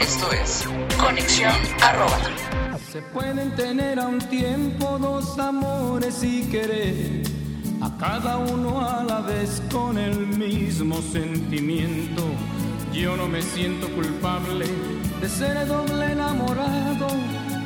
Esto 0.00 0.32
es 0.32 0.64
Conexión 0.98 1.52
Arroba. 1.82 2.18
Se 2.92 3.00
pueden 3.02 3.54
tener 3.54 3.98
a 3.98 4.06
un 4.06 4.18
tiempo 4.18 4.98
dos 4.98 5.38
amores 5.38 6.22
y 6.22 6.42
querer 6.50 7.37
a 7.80 7.96
cada 7.98 8.36
uno 8.38 8.80
a 8.86 9.04
la 9.04 9.20
vez 9.20 9.62
con 9.72 9.98
el 9.98 10.26
mismo 10.26 11.00
sentimiento. 11.00 12.22
Yo 12.92 13.16
no 13.16 13.28
me 13.28 13.42
siento 13.42 13.88
culpable 13.90 14.66
de 15.20 15.28
ser 15.28 15.66
doble 15.66 16.12
enamorado. 16.12 17.06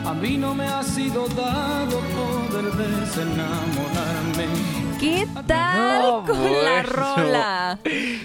A 0.05 0.13
mí 0.15 0.37
no 0.37 0.55
me 0.55 0.67
ha 0.67 0.83
sido 0.83 1.27
dado 1.29 2.01
poder 2.01 2.65
desenamorarme. 2.73 4.47
¿Qué 5.01 5.27
tal 5.47 6.03
No, 6.03 6.25
con 6.27 6.43
la 6.43 6.83
bueno. 6.83 6.83
rola? 6.93 7.79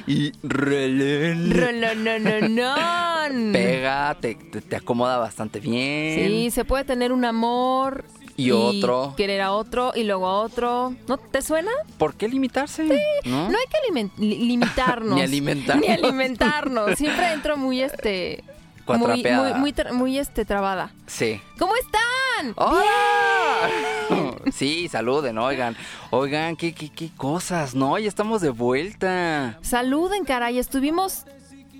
Y 0.07 0.31
relén. 0.43 1.51
Rolonononón. 1.55 3.51
Pega, 3.53 4.15
te, 4.19 4.35
te, 4.35 4.61
te 4.61 4.75
acomoda 4.75 5.17
bastante 5.17 5.59
bien. 5.59 6.27
Sí, 6.29 6.51
se 6.51 6.65
puede 6.65 6.83
tener 6.83 7.11
un 7.11 7.25
amor 7.25 8.05
Y 8.37 8.51
otro. 8.51 9.13
querer 9.17 9.41
a 9.41 9.51
otro 9.51 9.91
y 9.95 10.03
luego 10.03 10.27
a 10.27 10.41
otro. 10.41 10.93
¿No 11.07 11.17
te 11.17 11.41
suena? 11.41 11.71
¿Por 11.97 12.13
qué 12.15 12.29
limitarse? 12.29 12.83
¿No? 13.25 13.49
No 13.49 13.57
hay 13.57 13.65
que 13.65 13.93
li- 14.19 14.37
limitarnos. 14.47 15.15
Ni 15.15 15.21
alimentarnos. 15.21 15.85
Ni 15.87 15.91
alimentarnos. 15.93 16.97
Siempre 16.97 17.33
entro 17.33 17.57
muy 17.57 17.81
este 17.81 18.43
muy, 18.87 19.21
muy, 19.21 19.53
muy, 19.55 19.73
muy, 19.93 20.17
este 20.17 20.45
trabada. 20.45 20.91
Sí. 21.07 21.41
¿Cómo 21.59 21.73
están? 21.75 22.53
¡Hola! 22.55 23.69
Sí, 24.53 24.87
saluden, 24.87 25.37
oigan. 25.37 25.75
Oigan, 26.11 26.55
qué, 26.55 26.73
qué, 26.73 26.89
qué 26.89 27.09
cosas, 27.17 27.75
¿no? 27.75 27.97
Ya 27.99 28.07
estamos 28.07 28.41
de 28.41 28.49
vuelta. 28.49 29.57
Saluden, 29.61 30.23
caray. 30.23 30.57
Estuvimos 30.57 31.25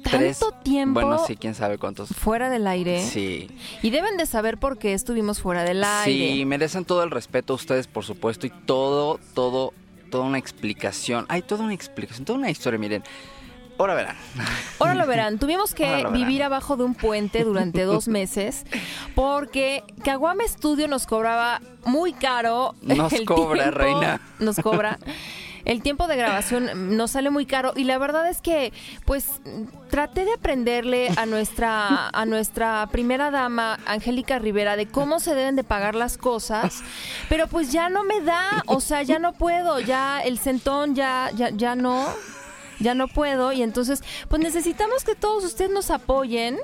tanto 0.09 0.50
Tres- 0.52 0.63
tiempo 0.63 1.00
Bueno, 1.02 1.23
sí, 1.25 1.36
quién 1.36 1.55
sabe 1.55 1.77
cuántos. 1.77 2.09
fuera 2.09 2.50
del 2.50 2.67
aire. 2.67 3.03
Sí. 3.05 3.50
Y 3.81 3.89
deben 3.89 4.17
de 4.17 4.25
saber 4.25 4.58
por 4.58 4.77
qué 4.77 4.94
estuvimos 4.94 5.39
fuera 5.41 5.64
del 5.64 5.83
aire. 5.83 6.33
Sí, 6.33 6.45
merecen 6.45 6.86
todo 6.86 7.03
el 7.03 7.11
respeto 7.11 7.53
ustedes, 7.53 7.88
por 7.88 8.03
supuesto, 8.05 8.47
y 8.47 8.49
todo, 8.49 9.19
todo, 9.33 9.73
toda 10.11 10.23
una 10.25 10.38
explicación. 10.38 11.25
Hay 11.30 11.41
toda 11.41 11.64
una 11.64 11.73
explicación, 11.73 12.25
toda 12.25 12.39
una 12.39 12.49
historia, 12.49 12.80
miren. 12.80 13.03
Ahora 13.80 13.94
verán. 13.94 14.16
Ahora 14.80 14.95
lo 14.95 15.05
verán, 15.05 15.38
tuvimos 15.38 15.75
que 15.75 15.83
verán. 15.97 16.11
vivir 16.11 16.42
abajo 16.42 16.77
de 16.77 16.83
un 16.83 16.95
puente 16.95 17.44
durante 17.44 17.83
dos 17.83 18.08
meses 18.08 18.66
porque 19.14 19.83
Caguama 20.03 20.44
Studio 20.47 20.88
nos 20.88 21.05
cobraba 21.05 21.61
muy 21.86 22.14
caro. 22.14 22.73
Nos 22.81 23.14
cobra, 23.25 23.69
reina. 23.69 24.19
Nos 24.39 24.55
cobra. 24.58 24.97
El 25.68 25.82
tiempo 25.84 26.08
de 26.08 26.16
grabación 26.16 26.96
nos 26.96 27.12
sale 27.12 27.30
muy 27.30 27.46
caro 27.46 27.73
y 27.76 27.84
la 27.84 27.98
verdad 27.98 28.30
es 28.30 28.42
que 28.42 28.72
pues 29.04 29.42
traté 29.90 30.23
de 30.23 30.32
aprenderle 30.34 31.10
a 31.18 31.26
nuestra 31.26 32.08
a 32.08 32.26
nuestra 32.26 32.88
primera 32.90 33.32
dama 33.32 33.78
Angélica 33.86 34.40
Rivera 34.40 34.78
de 34.78 34.88
cómo 34.88 35.20
se 35.20 35.36
deben 35.36 35.58
de 35.58 35.66
pagar 35.66 35.94
las 35.94 36.18
cosas, 36.18 36.82
pero 37.28 37.48
pues 37.48 37.73
ya 37.73 37.90
no 37.90 38.06
me 38.06 38.22
da, 38.22 38.64
o 38.68 38.80
sea, 38.80 39.04
ya 39.04 39.20
no 39.20 39.34
puedo, 39.34 39.82
ya 39.82 40.22
el 40.22 40.40
centón 40.40 40.95
ya 40.95 41.32
ya 41.36 41.50
ya 41.50 41.76
no 41.76 42.08
ya 42.80 42.94
no 42.95 43.10
puedo 43.10 43.52
y 43.52 43.62
entonces 43.62 44.04
pues 44.30 44.42
necesitamos 44.42 45.04
que 45.04 45.16
todos 45.16 45.44
ustedes 45.44 45.70
nos 45.72 45.92
apoyen 45.92 46.58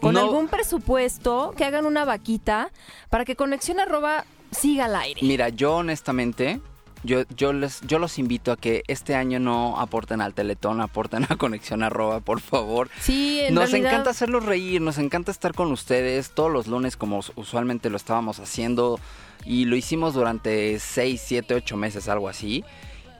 con 0.00 0.14
No. 0.14 0.20
algún 0.20 0.46
presupuesto, 0.46 1.52
que 1.56 1.64
hagan 1.64 1.84
una 1.84 2.04
vaquita 2.04 2.70
para 3.10 3.24
que 3.24 3.34
Conexión 3.34 3.80
Arroba 3.80 4.24
siga 4.52 4.84
al 4.84 4.94
aire. 4.94 5.20
Mira, 5.24 5.48
yo 5.48 5.76
honestamente, 5.76 6.60
yo, 7.06 7.22
yo, 7.36 7.52
les, 7.52 7.80
yo 7.82 7.98
los 7.98 8.18
invito 8.18 8.52
a 8.52 8.56
que 8.56 8.82
este 8.88 9.14
año 9.14 9.38
no 9.40 9.78
aporten 9.80 10.20
al 10.20 10.34
Teletón, 10.34 10.80
aporten 10.80 11.24
a 11.28 11.36
Conexión 11.36 11.82
Arroba, 11.82 12.20
por 12.20 12.40
favor. 12.40 12.90
Sí, 13.00 13.40
en 13.40 13.54
Nos 13.54 13.70
realidad, 13.70 13.92
encanta 13.92 14.10
hacerlos 14.10 14.44
reír, 14.44 14.80
nos 14.82 14.98
encanta 14.98 15.30
estar 15.30 15.54
con 15.54 15.72
ustedes 15.72 16.30
todos 16.30 16.50
los 16.52 16.66
lunes 16.66 16.96
como 16.96 17.18
us- 17.18 17.32
usualmente 17.36 17.88
lo 17.90 17.96
estábamos 17.96 18.40
haciendo 18.40 18.98
y 19.44 19.64
lo 19.64 19.76
hicimos 19.76 20.12
durante 20.14 20.78
6, 20.78 21.22
7, 21.24 21.54
8 21.54 21.76
meses, 21.76 22.08
algo 22.08 22.28
así. 22.28 22.64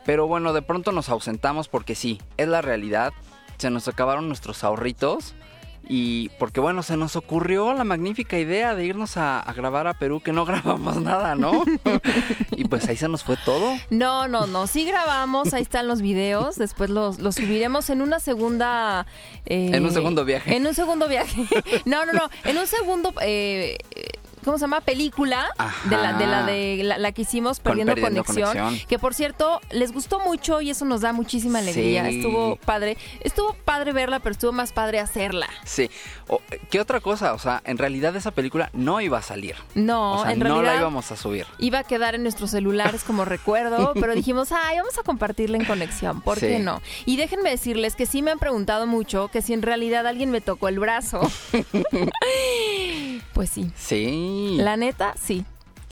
Pero 0.05 0.27
bueno, 0.27 0.53
de 0.53 0.63
pronto 0.63 0.93
nos 0.93 1.09
ausentamos 1.09 1.69
porque 1.69 1.95
sí, 1.95 2.21
es 2.37 2.49
la 2.49 2.63
realidad. 2.63 3.13
Se 3.59 3.71
nos 3.71 3.89
acabaron 3.89 4.29
nuestros 4.29 4.63
ahorritos 4.65 5.35
y 5.89 6.31
porque 6.39 6.61
bueno, 6.61 6.83
se 6.83 6.97
nos 6.97 7.15
ocurrió 7.17 7.73
la 7.75 7.85
magnífica 7.85 8.39
idea 8.39 8.75
de 8.75 8.85
irnos 8.87 9.17
a, 9.17 9.39
a 9.41 9.53
grabar 9.53 9.87
a 9.87 9.95
Perú 9.95 10.21
que 10.21 10.33
no 10.33 10.45
grabamos 10.47 11.01
nada, 11.01 11.35
¿no? 11.37 11.65
y 12.51 12.65
pues 12.65 12.89
ahí 12.89 12.97
se 12.97 13.09
nos 13.09 13.23
fue 13.25 13.37
todo. 13.45 13.73
No, 13.91 14.27
no, 14.29 14.47
no, 14.47 14.67
sí 14.67 14.85
grabamos, 14.85 15.55
ahí 15.55 15.63
están 15.63 15.87
los 15.87 16.03
videos, 16.03 16.57
después 16.57 16.91
los, 16.91 17.19
los 17.21 17.37
subiremos 17.37 17.89
en 17.91 18.03
una 18.03 18.19
segunda... 18.21 19.07
eh, 19.47 19.71
En 19.73 19.85
un 19.85 19.93
segundo 19.93 20.25
viaje. 20.25 20.57
En 20.57 20.67
un 20.67 20.75
segundo 20.75 21.09
viaje. 21.09 21.45
No, 21.85 22.05
no, 22.05 22.13
no, 22.13 22.29
en 22.45 22.59
un 22.59 22.67
segundo... 22.67 23.15
eh, 23.23 23.79
¿Cómo 24.47 24.57
se 24.57 24.63
llama? 24.63 24.81
Película 24.81 25.47
Ajá. 25.59 25.89
de 25.91 25.97
la 25.99 26.13
de 26.15 26.27
la 26.27 26.43
de 26.47 26.81
la, 26.83 26.97
la 26.99 27.13
que 27.13 27.23
hicimos 27.23 27.59
Con 27.59 27.65
perdiendo, 27.77 27.95
conexión, 28.01 28.47
Conexión. 28.57 28.89
que 28.89 28.99
por 28.99 29.13
cierto 29.13 29.61
les 29.71 29.93
gustó 29.93 30.21
mucho 30.21 30.63
y 30.63 30.71
eso 30.71 30.87
nos 30.87 31.03
da 31.03 31.13
muchísima 31.13 31.59
alegría. 31.59 32.09
Sí. 32.09 32.17
Estuvo 32.21 32.57
padre, 32.57 32.97
estuvo 33.21 33.53
padre 33.65 33.93
verla, 33.93 34.21
pero 34.21 34.33
estuvo 34.33 34.53
más 34.53 34.73
padre 34.73 35.01
hacerla. 35.01 35.49
Sí. 35.65 35.91
O, 36.29 36.41
¿Qué 36.71 36.81
otra 36.81 37.01
cosa? 37.01 37.35
O 37.35 37.39
sea, 37.39 37.61
en 37.67 37.77
realidad 37.77 38.17
esa 38.17 38.31
película 38.31 38.71
no 38.73 39.01
iba 39.03 39.19
a 39.19 39.23
salir. 39.23 39.57
No, 39.75 40.21
o 40.21 40.23
sea, 40.23 40.33
en 40.33 40.39
no 40.39 40.45
realidad 40.47 40.73
la 40.75 40.81
íbamos 40.81 41.11
a 41.13 41.17
subir. 41.17 41.47
iba 41.59 41.81
a 41.81 41.85
quedar 41.85 42.15
en 42.15 42.23
nuestros 42.23 42.51
celulares 42.53 43.05
como 43.05 43.25
recuerdo, 43.27 43.93
pero 43.95 44.15
dijimos, 44.15 44.53
ay, 44.53 44.79
vamos 44.79 44.97
a 44.99 45.03
compartirla 45.03 45.57
en 45.59 45.65
conexión, 45.65 46.21
¿por 46.23 46.39
Sí. 46.39 46.47
qué 46.47 46.59
no? 46.61 46.81
Y 47.05 47.17
déjenme 47.17 47.51
decirles 47.51 47.97
que 47.97 48.07
sí 48.07 48.23
me 48.23 48.31
han 48.31 48.39
preguntado 48.39 48.87
mucho 48.87 49.29
que 49.29 49.43
si 49.43 49.53
en 49.55 49.63
realidad 49.63 50.07
alguien 50.07 50.31
me 50.31 50.41
tocó 50.41 50.69
el 50.69 50.79
brazo. 50.79 51.21
pues 53.33 53.51
sí, 53.51 53.71
Sí. 53.77 54.36
La 54.59 54.77
neta, 54.77 55.15
sí. 55.21 55.45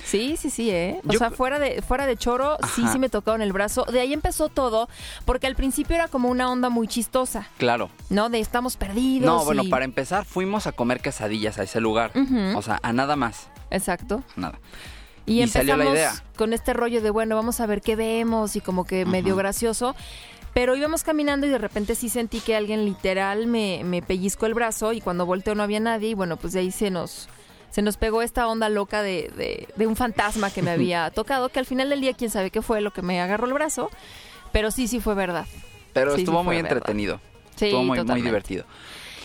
Sí, 0.04 0.36
sí, 0.36 0.50
sí, 0.50 0.70
¿eh? 0.70 1.00
O 1.08 1.12
Yo- 1.12 1.18
sea, 1.18 1.30
fuera 1.30 1.58
de, 1.58 1.80
fuera 1.80 2.06
de 2.06 2.16
choro, 2.18 2.58
sí, 2.74 2.82
Ajá. 2.82 2.92
sí 2.92 2.98
me 2.98 3.08
tocaron 3.08 3.40
el 3.40 3.54
brazo. 3.54 3.84
De 3.84 4.00
ahí 4.00 4.12
empezó 4.12 4.50
todo, 4.50 4.86
porque 5.24 5.46
al 5.46 5.54
principio 5.56 5.96
era 5.96 6.08
como 6.08 6.28
una 6.28 6.50
onda 6.50 6.68
muy 6.68 6.88
chistosa, 6.88 7.48
Claro. 7.56 7.88
¿no? 8.10 8.28
De 8.28 8.38
estamos 8.38 8.76
perdidos. 8.76 9.24
No, 9.26 9.44
bueno, 9.46 9.62
para 9.70 9.86
empezar 9.86 10.26
fuimos 10.26 10.66
a 10.66 10.72
comer 10.72 11.00
quesadillas 11.00 11.58
a 11.58 11.62
ese 11.62 11.80
lugar. 11.80 12.12
O 12.54 12.60
sea, 12.60 12.80
a 12.82 12.92
nada 12.92 13.16
más. 13.16 13.48
Exacto. 13.70 14.22
Nada. 14.36 14.58
Y, 15.24 15.40
Y 15.40 15.48
salió 15.48 15.72
empezamos 15.72 15.94
la 15.94 16.00
idea. 16.00 16.24
con 16.36 16.52
este 16.52 16.74
rollo 16.74 17.00
de, 17.00 17.08
bueno, 17.08 17.34
vamos 17.34 17.60
a 17.60 17.66
ver 17.66 17.80
qué 17.80 17.96
vemos 17.96 18.56
y 18.56 18.60
como 18.60 18.84
que 18.84 19.06
medio 19.06 19.36
gracioso. 19.36 19.96
Pero 20.52 20.76
íbamos 20.76 21.02
caminando 21.02 21.46
y 21.46 21.50
de 21.50 21.56
repente 21.58 21.94
sí 21.94 22.10
sentí 22.10 22.40
que 22.40 22.54
alguien 22.54 22.84
literal 22.84 23.46
me, 23.46 23.80
me 23.84 24.02
pellizcó 24.02 24.44
el 24.44 24.52
brazo 24.54 24.92
y 24.92 25.00
cuando 25.00 25.24
volteo 25.24 25.54
no 25.54 25.62
había 25.62 25.80
nadie 25.80 26.10
y 26.10 26.14
bueno, 26.14 26.36
pues 26.36 26.52
de 26.52 26.60
ahí 26.60 26.70
se 26.70 26.90
nos, 26.90 27.26
se 27.74 27.82
nos 27.82 27.96
pegó 27.96 28.22
esta 28.22 28.46
onda 28.46 28.68
loca 28.68 29.02
de, 29.02 29.32
de- 29.36 29.66
de 29.74 29.86
un 29.88 29.96
fantasma 29.96 30.50
que 30.52 30.62
me 30.62 30.70
había 30.76 31.10
tocado, 31.10 31.48
que 31.48 31.58
al 31.58 31.66
final 31.66 31.90
del 31.90 32.00
día 32.00 32.12
quién 32.12 32.30
sabe 32.30 32.50
qué 32.50 32.62
fue 32.62 32.80
lo 32.80 32.92
que 32.92 33.02
me 33.02 33.20
agarró 33.20 33.48
el 33.48 33.52
brazo, 33.52 33.90
pero 34.52 34.70
sí, 34.70 34.86
sí 34.86 35.00
fue 35.00 35.14
verdad. 35.14 35.44
Pero 35.92 36.12
Sí, 36.12 36.18
sí 36.18 36.22
estuvo 36.22 36.44
muy 36.44 36.54
verdad. 36.56 36.70
entretenido. 36.72 37.20
Sí, 37.56 37.64
estuvo 37.66 37.82
muy, 37.82 38.00
muy 38.04 38.22
divertido. 38.22 38.64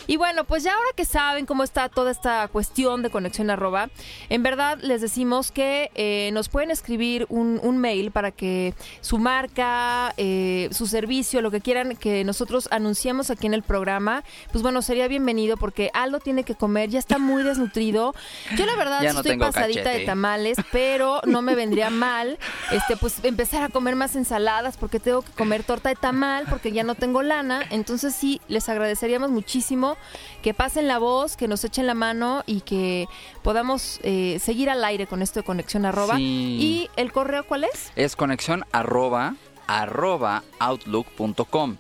Y 0.09 0.18
bueno, 0.18 0.44
pues 0.44 0.64
ya 0.64 0.74
ahora 0.74 0.90
que 0.96 1.06
saben 1.06 1.46
cómo 1.46 1.64
está 1.64 1.88
toda 1.88 2.09
esta 2.09 2.47
cuestión 2.47 3.03
de 3.03 3.12
conexión 3.12 3.52
arroba, 3.52 3.92
en 4.30 4.42
verdad 4.42 4.80
les 4.81 5.02
decimos 5.02 5.52
que 5.52 5.92
eh, 5.94 6.31
nos 6.34 6.50
pueden 6.50 6.72
escribir 6.72 7.28
un, 7.30 7.59
un 7.62 7.78
mail 7.78 8.09
para 8.09 8.31
que 8.31 8.74
su 9.02 9.19
marca, 9.19 10.16
eh, 10.18 10.68
su 10.72 10.88
servicio, 10.88 11.44
lo 11.44 11.52
que 11.52 11.62
quieran 11.62 11.95
que 11.95 12.24
nosotros 12.24 12.68
anunciemos 12.72 13.30
aquí 13.30 13.45
en 13.45 13.54
el 13.54 13.62
programa, 13.62 14.24
pues 14.51 14.63
bueno, 14.63 14.81
sería 14.81 15.07
bienvenido 15.07 15.57
porque 15.57 15.92
Aldo 15.94 16.19
tiene 16.19 16.44
que 16.44 16.56
comer, 16.56 16.89
ya 16.89 16.98
está 16.98 17.19
muy 17.19 17.44
desnutrido. 17.44 18.16
Yo 18.57 18.66
la 18.66 18.75
verdad 18.75 19.04
no 19.13 19.19
estoy 19.19 19.38
pasadita 19.38 19.92
de 19.92 20.06
tamales, 20.06 20.57
pero 20.72 21.22
no 21.25 21.44
me 21.44 21.54
vendría 21.54 21.92
mal 21.92 22.39
este 22.72 22.98
pues 22.98 23.24
empezar 23.24 23.62
a 23.62 23.69
comer 23.69 23.95
más 23.95 24.16
ensaladas 24.16 24.75
porque 24.75 25.00
tengo 25.00 25.22
que 25.22 25.33
comer 25.33 25.63
torta 25.63 25.89
de 25.89 25.95
tamal 25.95 26.48
porque 26.50 26.72
ya 26.72 26.83
no 26.83 26.95
tengo 26.95 27.22
lana, 27.22 27.62
entonces 27.69 28.16
sí 28.16 28.42
les 28.48 28.69
agradeceríamos 28.69 29.30
muchísimo 29.30 29.99
que 30.42 30.54
pasen 30.54 30.88
la 30.88 31.00
voz, 31.00 31.36
que 31.36 31.48
nos 31.48 31.63
echen 31.63 31.88
la 31.88 31.94
mano 31.94 32.44
y 32.46 32.62
que 32.62 33.07
podamos 33.44 34.00
eh, 34.04 34.38
seguir 34.40 34.69
al 34.69 34.84
aire 34.84 35.07
con 35.07 35.22
esto 35.22 35.40
de 35.40 35.44
conexión 35.44 35.86
arroba. 35.86 36.18
Sí. 36.18 36.24
¿Y 36.24 36.90
el 36.96 37.12
correo 37.12 37.46
cuál 37.46 37.66
es? 37.66 37.92
Es 37.96 38.16
conexión 38.16 38.66
arroba, 38.72 39.36
arroba 39.68 40.44
outlook.com. 40.60 41.78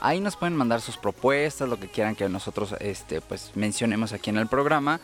Ahí 0.00 0.20
nos 0.20 0.36
pueden 0.36 0.54
mandar 0.54 0.82
sus 0.82 0.98
propuestas, 0.98 1.68
lo 1.68 1.80
que 1.80 1.88
quieran 1.88 2.14
que 2.14 2.28
nosotros 2.28 2.74
este, 2.80 3.22
pues, 3.22 3.52
mencionemos 3.54 4.12
aquí 4.12 4.30
en 4.30 4.36
el 4.36 4.48
programa. 4.48 5.00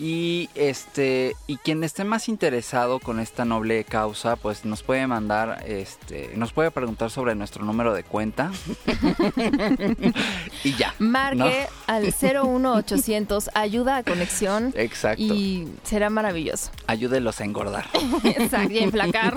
Y 0.00 0.48
este 0.54 1.34
y 1.48 1.56
quien 1.56 1.82
esté 1.82 2.04
más 2.04 2.28
interesado 2.28 3.00
con 3.00 3.18
esta 3.18 3.44
noble 3.44 3.82
causa, 3.82 4.36
pues 4.36 4.64
nos 4.64 4.84
puede 4.84 5.06
mandar 5.08 5.64
este 5.66 6.30
nos 6.36 6.52
puede 6.52 6.70
preguntar 6.70 7.10
sobre 7.10 7.34
nuestro 7.34 7.64
número 7.64 7.92
de 7.92 8.04
cuenta. 8.04 8.52
y 10.64 10.74
ya. 10.76 10.94
Marque 10.98 11.66
al 11.86 12.04
01800 12.04 13.50
ayuda 13.54 13.96
a 13.96 14.02
conexión. 14.02 14.72
Exacto. 14.76 15.22
Y 15.22 15.66
será 15.82 16.10
maravilloso. 16.10 16.70
Ayúdelos 16.86 17.40
a 17.40 17.44
engordar. 17.44 17.86
Exacto, 18.24 18.72
y 18.72 18.78
a 18.78 18.82
enflacar. 18.84 19.34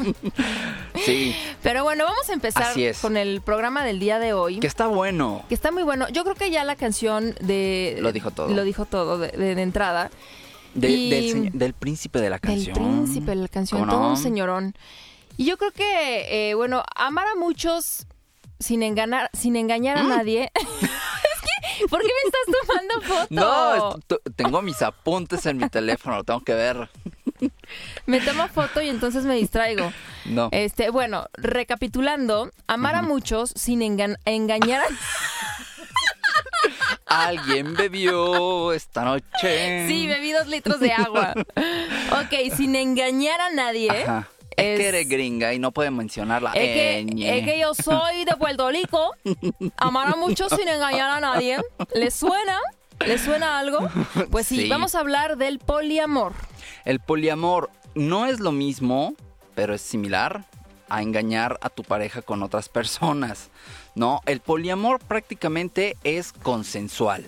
sí. 1.06 1.36
Pero 1.64 1.84
bueno, 1.84 2.06
vamos 2.06 2.30
a 2.30 2.34
empezar 2.34 2.74
con 3.02 3.18
el 3.18 3.42
programa 3.42 3.84
del 3.84 4.00
día 4.00 4.20
de 4.20 4.34
hoy. 4.34 4.60
Que 4.60 4.68
está 4.68 4.88
bueno. 4.88 5.44
Que 5.50 5.56
está 5.56 5.72
muy 5.72 5.84
bueno. 5.84 6.08
Yo 6.10 6.24
creo 6.24 6.36
que 6.36 6.52
ya 6.52 6.64
la 6.64 6.76
canción 6.76 7.36
de... 7.42 7.98
Lo 8.00 8.12
dijo 8.12 8.32
todo. 8.32 8.50
Lo 8.50 8.64
dijo 8.64 8.86
todo 8.86 9.18
de, 9.18 9.30
de- 9.30 9.56
de 9.56 9.62
entrada. 9.62 10.10
De- 10.74 10.88
del, 10.88 11.50
del 11.58 11.74
príncipe 11.74 12.20
de 12.22 12.30
la 12.30 12.40
canción. 12.40 12.74
Del 12.76 12.84
príncipe 12.84 13.32
de 13.32 13.36
la 13.38 13.48
canción, 13.48 13.82
¿Cómo 13.82 13.92
todo 13.92 14.02
no? 14.04 14.10
un 14.12 14.18
señorón. 14.18 14.76
Y 15.38 15.46
yo 15.46 15.58
creo 15.58 15.72
que, 15.72 16.50
eh, 16.50 16.54
bueno, 16.54 16.84
amar 16.96 17.26
a 17.28 17.36
muchos 17.36 18.06
sin 18.60 18.84
engañar, 18.84 19.30
sin 19.34 19.56
engañar 19.56 19.98
Mm. 20.04 20.12
a 20.12 20.18
nadie. 20.18 20.52
es 20.56 21.80
que, 21.80 21.88
¿por 21.88 22.00
qué 22.02 22.08
me 22.08 22.30
estás 22.30 22.68
tomando 22.68 23.02
foto? 23.28 24.00
No, 24.10 24.20
tengo 24.36 24.62
mis 24.62 24.82
apuntes 24.82 25.46
en 25.46 25.58
mi 25.58 25.68
teléfono, 25.70 26.18
lo 26.18 26.24
tengo 26.24 26.42
que 26.42 26.54
ver. 26.54 26.90
Me 28.06 28.20
tomo 28.22 28.48
foto 28.50 28.82
y 28.82 28.90
entonces 28.90 29.24
me 29.26 29.34
distraigo. 29.36 29.92
No. 30.26 30.50
Este, 30.52 30.92
bueno, 30.92 31.26
recapitulando, 31.34 32.52
amar 32.68 32.94
a 32.96 33.02
muchos 33.02 33.52
sin 33.56 33.80
enga- 33.82 34.20
engañar 34.26 34.82
a... 34.82 34.86
Alguien 37.12 37.74
bebió 37.76 38.72
esta 38.74 39.04
noche. 39.04 39.88
Sí, 39.88 40.08
bebí 40.08 40.32
dos 40.32 40.48
litros 40.48 40.80
de 40.80 40.92
agua. 40.94 41.34
Ok, 42.12 42.54
sin 42.56 42.76
engañar 42.76 43.40
a 43.42 43.50
nadie. 43.52 43.90
Ajá. 43.92 44.28
Es, 44.58 44.66
es- 44.66 44.80
que 44.80 44.88
eres 44.90 45.10
gringa 45.10 45.54
y 45.54 45.60
no 45.60 45.72
puede 45.72 45.92
mencionarla. 45.92 46.52
Es 46.54 46.62
que, 46.62 47.06
Ñe. 47.14 47.40
es 47.40 47.46
que 47.46 47.60
yo 47.60 47.74
soy 47.74 48.26
de 48.26 48.36
Puerto 48.38 48.70
Rico. 48.70 49.16
Amar 49.78 50.10
a 50.10 50.16
muchos 50.16 50.52
sin 50.58 50.68
engañar 50.68 51.10
a 51.10 51.20
nadie. 51.20 51.58
¿Les 51.96 52.14
suena? 52.14 52.58
¿Les 53.06 53.22
suena 53.22 53.60
algo? 53.60 53.80
Pues 54.30 54.48
sí, 54.48 54.58
Sí. 54.64 54.70
vamos 54.70 54.94
a 54.96 55.00
hablar 55.00 55.38
del 55.38 55.60
poliamor. 55.60 56.34
El 56.86 57.00
poliamor 57.00 57.70
no 57.96 58.26
es 58.28 58.40
lo 58.40 58.52
mismo, 58.52 59.16
pero 59.56 59.74
es 59.74 59.82
similar 59.82 60.46
a 60.90 61.02
engañar 61.02 61.58
a 61.62 61.70
tu 61.70 61.84
pareja 61.84 62.22
con 62.22 62.44
otras 62.44 62.68
personas. 62.70 63.50
No, 63.96 64.22
el 64.26 64.40
poliamor 64.40 65.00
prácticamente 65.00 65.98
es 66.04 66.32
consensual. 66.34 67.26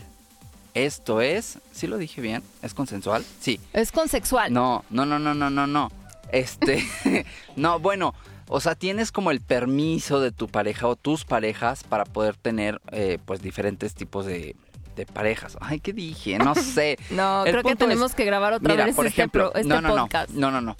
Esto 0.73 1.21
es, 1.21 1.59
¿sí 1.71 1.87
lo 1.87 1.97
dije 1.97 2.21
bien? 2.21 2.41
¿Es 2.61 2.73
consensual? 2.73 3.23
Sí. 3.39 3.59
Es 3.73 3.91
consexual. 3.91 4.51
No, 4.51 4.83
no, 4.89 5.05
no, 5.05 5.19
no, 5.19 5.33
no, 5.35 5.49
no, 5.49 5.67
no. 5.67 5.91
Este, 6.31 6.83
no, 7.55 7.79
bueno, 7.79 8.15
o 8.47 8.59
sea, 8.59 8.73
tienes 8.75 9.11
como 9.11 9.29
el 9.31 9.39
permiso 9.41 10.19
de 10.19 10.31
tu 10.31 10.47
pareja 10.47 10.87
o 10.87 10.95
tus 10.95 11.25
parejas 11.25 11.83
para 11.83 12.05
poder 12.05 12.35
tener, 12.37 12.81
eh, 12.91 13.19
pues, 13.23 13.41
diferentes 13.41 13.93
tipos 13.93 14.25
de, 14.25 14.55
de 14.95 15.05
parejas. 15.05 15.57
Ay, 15.61 15.79
¿qué 15.79 15.93
dije? 15.93 16.39
No 16.39 16.55
sé. 16.55 16.97
No, 17.11 17.45
El 17.45 17.51
creo 17.51 17.63
que 17.63 17.75
tenemos 17.75 18.11
es- 18.11 18.15
que 18.15 18.25
grabar 18.25 18.53
otra 18.53 18.73
Mira, 18.73 18.85
vez 18.85 18.95
por 18.95 19.05
este, 19.05 19.21
ejemplo, 19.21 19.51
pro- 19.51 19.59
este 19.59 19.69
no, 19.69 19.81
no, 19.81 19.95
podcast. 19.95 20.31
no, 20.31 20.49
no, 20.49 20.59
no, 20.61 20.75
no. 20.75 20.77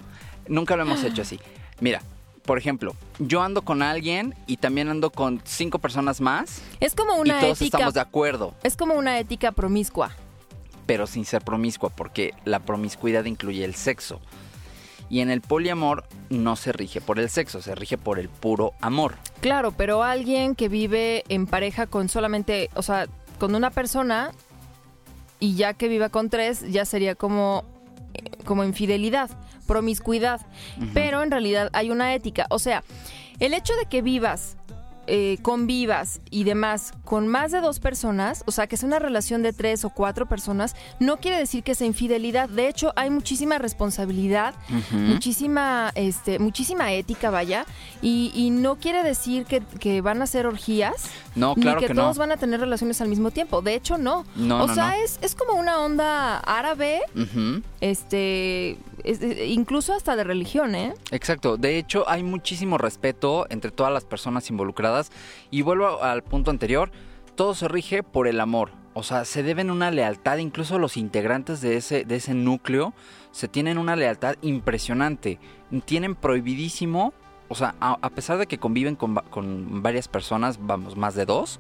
Nunca 0.48 0.76
lo 0.76 0.84
hemos 0.84 1.04
hecho 1.04 1.22
así. 1.22 1.40
Mira, 1.82 2.02
por 2.46 2.58
ejemplo, 2.58 2.96
yo 3.20 3.42
ando 3.42 3.62
con 3.62 3.82
alguien 3.82 4.36
y 4.48 4.58
también 4.58 4.90
ando 4.90 5.10
con 5.12 5.42
cinco 5.46 5.80
personas 5.80 6.20
más 6.22 6.62
Es 6.80 6.94
como 6.96 7.16
una 7.16 7.38
y 7.38 7.42
todos 7.42 7.62
ética. 7.62 7.78
estamos 7.78 7.94
de 7.94 8.02
acuerdo, 8.02 8.54
Es 8.64 8.76
como 8.78 8.96
una 8.96 9.18
ética 9.20 9.52
promiscua. 9.52 10.12
pero 10.86 11.08
sin 11.08 11.24
ser 11.26 11.42
promiscua, 11.44 11.90
porque 11.90 12.34
la 12.44 12.60
promiscuidad 12.60 13.24
incluye 13.26 13.64
el 13.64 13.76
sexo. 13.76 14.20
Y 15.10 15.20
en 15.22 15.30
el 15.30 15.42
poliamor 15.42 16.06
no 16.30 16.56
se 16.56 16.72
rige 16.74 17.00
por 17.00 17.20
el 17.20 17.30
sexo, 17.30 17.62
se 17.62 17.76
rige 17.76 17.98
por 17.98 18.20
el 18.20 18.28
puro 18.30 18.74
amor. 18.82 19.16
Claro, 19.42 19.72
pero 19.72 20.04
alguien 20.04 20.56
que 20.56 20.68
vive 20.70 21.24
en 21.30 21.46
pareja 21.46 21.88
con 21.88 22.10
solamente, 22.10 22.70
o 22.74 22.82
sea, 22.82 23.08
con 23.40 23.54
una 23.56 23.70
persona 23.70 24.32
y 25.40 25.56
ya 25.56 25.74
que 25.74 25.88
viva 25.88 26.10
con 26.10 26.30
tres, 26.30 26.66
ya 26.72 26.84
sería 26.86 27.16
como, 27.16 27.64
eh, 28.14 28.32
como 28.46 28.64
infidelidad, 28.64 29.30
promiscuidad. 29.68 30.42
Pero 30.94 31.24
en 31.24 31.32
realidad 31.32 31.70
hay 31.74 31.90
una 31.90 32.14
ética. 32.14 32.46
O 32.50 32.60
sea, 32.60 32.84
el 33.40 33.54
hecho 33.54 33.74
de 33.76 33.86
que 33.86 34.02
vivas, 34.02 34.58
eh, 35.08 35.38
convivas 35.42 36.20
y 36.30 36.44
demás 36.44 36.94
con 37.04 37.28
más 37.28 37.52
de 37.52 37.60
dos 37.62 37.80
personas, 37.80 38.44
o 38.46 38.52
sea, 38.52 38.68
que 38.68 38.78
sea 38.78 38.88
una 38.88 39.00
relación 39.00 39.44
de 39.44 39.54
tres 39.54 39.84
o 39.86 39.90
cuatro 39.90 40.26
personas, 40.28 40.76
no 41.00 41.18
quiere 41.18 41.38
decir 41.38 41.64
que 41.64 41.76
sea 41.76 41.88
infidelidad. 41.88 42.48
De 42.50 42.68
hecho, 42.68 42.94
hay 42.96 43.10
muchísima 43.10 43.58
responsabilidad 43.58 44.54
muchísima, 44.92 45.92
este, 45.96 46.40
muchísima 46.40 46.92
ética, 46.94 47.30
vaya, 47.30 47.66
y, 48.02 48.32
y 48.36 48.50
no 48.50 48.76
quiere 48.78 49.04
decir 49.04 49.46
que, 49.46 49.62
que 49.80 50.02
van 50.02 50.22
a 50.22 50.28
ser 50.28 50.46
orgías, 50.48 51.06
No, 51.36 51.54
ni 51.56 51.64
claro 51.64 51.80
que, 51.80 51.88
que, 51.88 51.94
todos 51.94 52.16
no. 52.18 52.20
van 52.22 52.32
a 52.32 52.38
tener 52.38 52.60
relaciones 52.60 53.02
al 53.02 53.08
mismo 53.10 53.32
tiempo. 53.32 53.62
De 53.62 53.76
hecho, 53.76 53.98
no. 53.98 54.26
No, 54.36 54.64
o 54.64 54.68
no, 54.68 54.74
sea. 54.76 54.98
Es, 55.00 55.20
es 55.22 55.36
como 55.36 55.54
una 55.60 55.80
onda 55.82 56.38
árabe, 56.40 57.02
este, 57.82 58.72
es- 59.04 59.22
es- 59.22 59.50
incluso 59.50 59.94
hasta 59.94 60.16
de 60.16 60.24
religión, 60.24 60.76
¿eh? 60.76 60.94
Exacto, 61.12 61.58
de 61.58 61.78
hecho 61.78 62.08
hay 62.10 62.24
muchísimo 62.24 62.78
respeto 62.78 63.46
entre 63.50 63.72
todas 63.72 63.92
las 63.92 64.06
personas 64.06 64.50
involucradas 64.50 64.93
y 65.52 65.62
vuelvo 65.62 66.04
al 66.04 66.24
punto 66.24 66.52
anterior, 66.52 66.92
todo 67.36 67.56
se 67.56 67.68
rige 67.68 68.04
por 68.04 68.28
el 68.28 68.40
amor, 68.40 68.72
o 68.94 69.02
sea, 69.04 69.26
se 69.26 69.42
deben 69.42 69.72
una 69.72 69.90
lealtad, 69.90 70.38
incluso 70.38 70.78
los 70.78 70.98
integrantes 70.98 71.62
de 71.62 71.78
ese, 71.78 72.06
de 72.06 72.16
ese 72.16 72.34
núcleo 72.34 72.94
se 73.32 73.48
tienen 73.48 73.78
una 73.80 73.96
lealtad 73.96 74.36
impresionante, 74.44 75.40
tienen 75.86 76.14
prohibidísimo, 76.14 77.14
o 77.50 77.56
sea, 77.56 77.76
a, 77.80 78.10
pesar 78.12 78.38
de 78.38 78.46
que 78.48 78.60
conviven 78.60 78.96
con, 78.96 79.16
con 79.32 79.82
varias 79.82 80.08
personas, 80.08 80.60
vamos, 80.62 80.96
más 80.96 81.16
de 81.16 81.26
dos, 81.26 81.60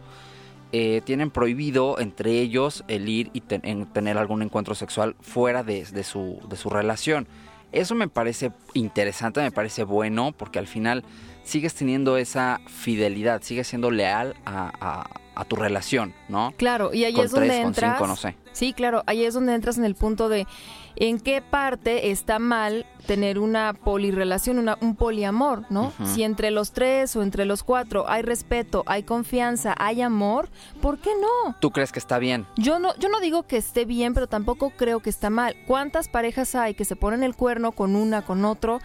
eh, 0.71 1.01
tienen 1.05 1.29
prohibido 1.29 1.99
entre 1.99 2.39
ellos 2.39 2.83
el 2.87 3.07
ir 3.07 3.29
y 3.33 3.41
ten- 3.41 3.61
en 3.63 3.85
tener 3.85 4.17
algún 4.17 4.41
encuentro 4.41 4.73
sexual 4.73 5.15
fuera 5.21 5.63
de, 5.63 5.85
de 5.85 6.03
su, 6.03 6.39
de 6.49 6.55
su 6.55 6.69
relación. 6.69 7.27
Eso 7.73 7.95
me 7.95 8.07
parece 8.07 8.51
interesante, 8.73 9.41
me 9.41 9.51
parece 9.51 9.83
bueno, 9.83 10.31
porque 10.31 10.59
al 10.59 10.67
final 10.67 11.03
sigues 11.43 11.73
teniendo 11.73 12.17
esa 12.17 12.61
fidelidad, 12.67 13.41
sigues 13.41 13.67
siendo 13.67 13.91
leal 13.91 14.35
a, 14.45 14.71
a- 14.79 15.19
a 15.35 15.45
tu 15.45 15.55
relación, 15.55 16.13
¿no? 16.29 16.53
Claro, 16.57 16.93
y 16.93 17.05
ahí 17.05 17.13
Con 17.13 17.25
es 17.25 17.31
donde 17.31 17.47
tres, 17.47 17.59
con 17.59 17.67
entras. 17.67 17.93
cinco, 17.97 18.07
no 18.07 18.15
sé. 18.15 18.35
Sí, 18.51 18.73
claro, 18.73 19.03
ahí 19.07 19.23
es 19.25 19.33
donde 19.33 19.53
entras 19.55 19.77
en 19.77 19.85
el 19.85 19.95
punto 19.95 20.29
de 20.29 20.45
en 20.95 21.19
qué 21.19 21.41
parte 21.41 22.11
está 22.11 22.37
mal 22.37 22.85
tener 23.07 23.39
una 23.39 23.73
polirrelación, 23.73 24.59
una, 24.59 24.77
un 24.79 24.95
poliamor, 24.95 25.65
¿no? 25.71 25.91
Si 26.05 26.21
entre 26.21 26.51
los 26.51 26.71
tres 26.71 27.15
o 27.15 27.23
entre 27.23 27.45
los 27.45 27.63
cuatro 27.63 28.07
hay 28.07 28.21
respeto, 28.21 28.83
hay 28.85 29.01
confianza, 29.01 29.73
hay 29.79 30.01
amor, 30.03 30.49
¿por 30.81 30.99
qué 30.99 31.09
no? 31.19 31.55
¿Tú 31.59 31.71
crees 31.71 31.91
que 31.91 31.97
está 31.99 32.19
bien? 32.19 32.45
Yo 32.57 32.77
no, 32.77 32.95
yo 32.97 33.09
no 33.09 33.19
digo 33.21 33.43
que 33.43 33.57
esté 33.57 33.85
bien, 33.85 34.13
pero 34.13 34.27
tampoco 34.27 34.69
creo 34.77 34.99
que 34.99 35.09
está 35.09 35.31
mal. 35.31 35.55
¿Cuántas 35.65 36.07
parejas 36.09 36.53
hay 36.53 36.75
que 36.75 36.85
se 36.85 36.95
ponen 36.95 37.23
el 37.23 37.35
cuerno 37.35 37.71
con 37.71 37.95
una, 37.95 38.21
con 38.21 38.45
otro? 38.45 38.79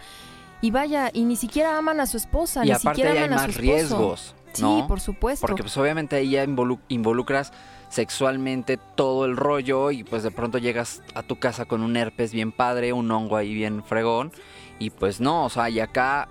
Y 0.61 0.71
vaya, 0.71 1.09
y 1.13 1.23
ni 1.23 1.37
siquiera 1.37 1.77
aman 1.77 2.01
a 2.01 2.05
su 2.05 2.17
esposa, 2.17 2.63
y 2.63 2.67
ni 2.67 2.71
aparte 2.71 2.89
siquiera 2.89 3.11
ahí 3.11 3.17
hay 3.19 3.23
aman 3.25 3.33
a 3.33 3.41
su 3.43 3.47
más 3.47 3.49
esposo. 3.55 3.61
riesgos, 3.61 4.35
Sí, 4.53 4.61
¿no? 4.61 4.87
por 4.87 4.99
supuesto. 4.99 5.45
Porque 5.45 5.63
pues 5.63 5.77
obviamente 5.77 6.15
ahí 6.15 6.31
ya 6.31 6.45
involu- 6.45 6.79
involucras 6.87 7.51
sexualmente 7.89 8.77
todo 8.95 9.25
el 9.25 9.35
rollo 9.35 9.91
y 9.91 10.03
pues 10.03 10.23
de 10.23 10.31
pronto 10.31 10.57
llegas 10.57 11.01
a 11.15 11.23
tu 11.23 11.39
casa 11.39 11.65
con 11.65 11.81
un 11.81 11.97
herpes 11.97 12.31
bien 12.31 12.51
padre, 12.51 12.93
un 12.93 13.09
hongo 13.11 13.35
ahí 13.35 13.53
bien 13.53 13.83
fregón 13.83 14.31
y 14.77 14.91
pues 14.91 15.19
no, 15.19 15.45
o 15.45 15.49
sea, 15.49 15.69
y 15.69 15.79
acá 15.79 16.29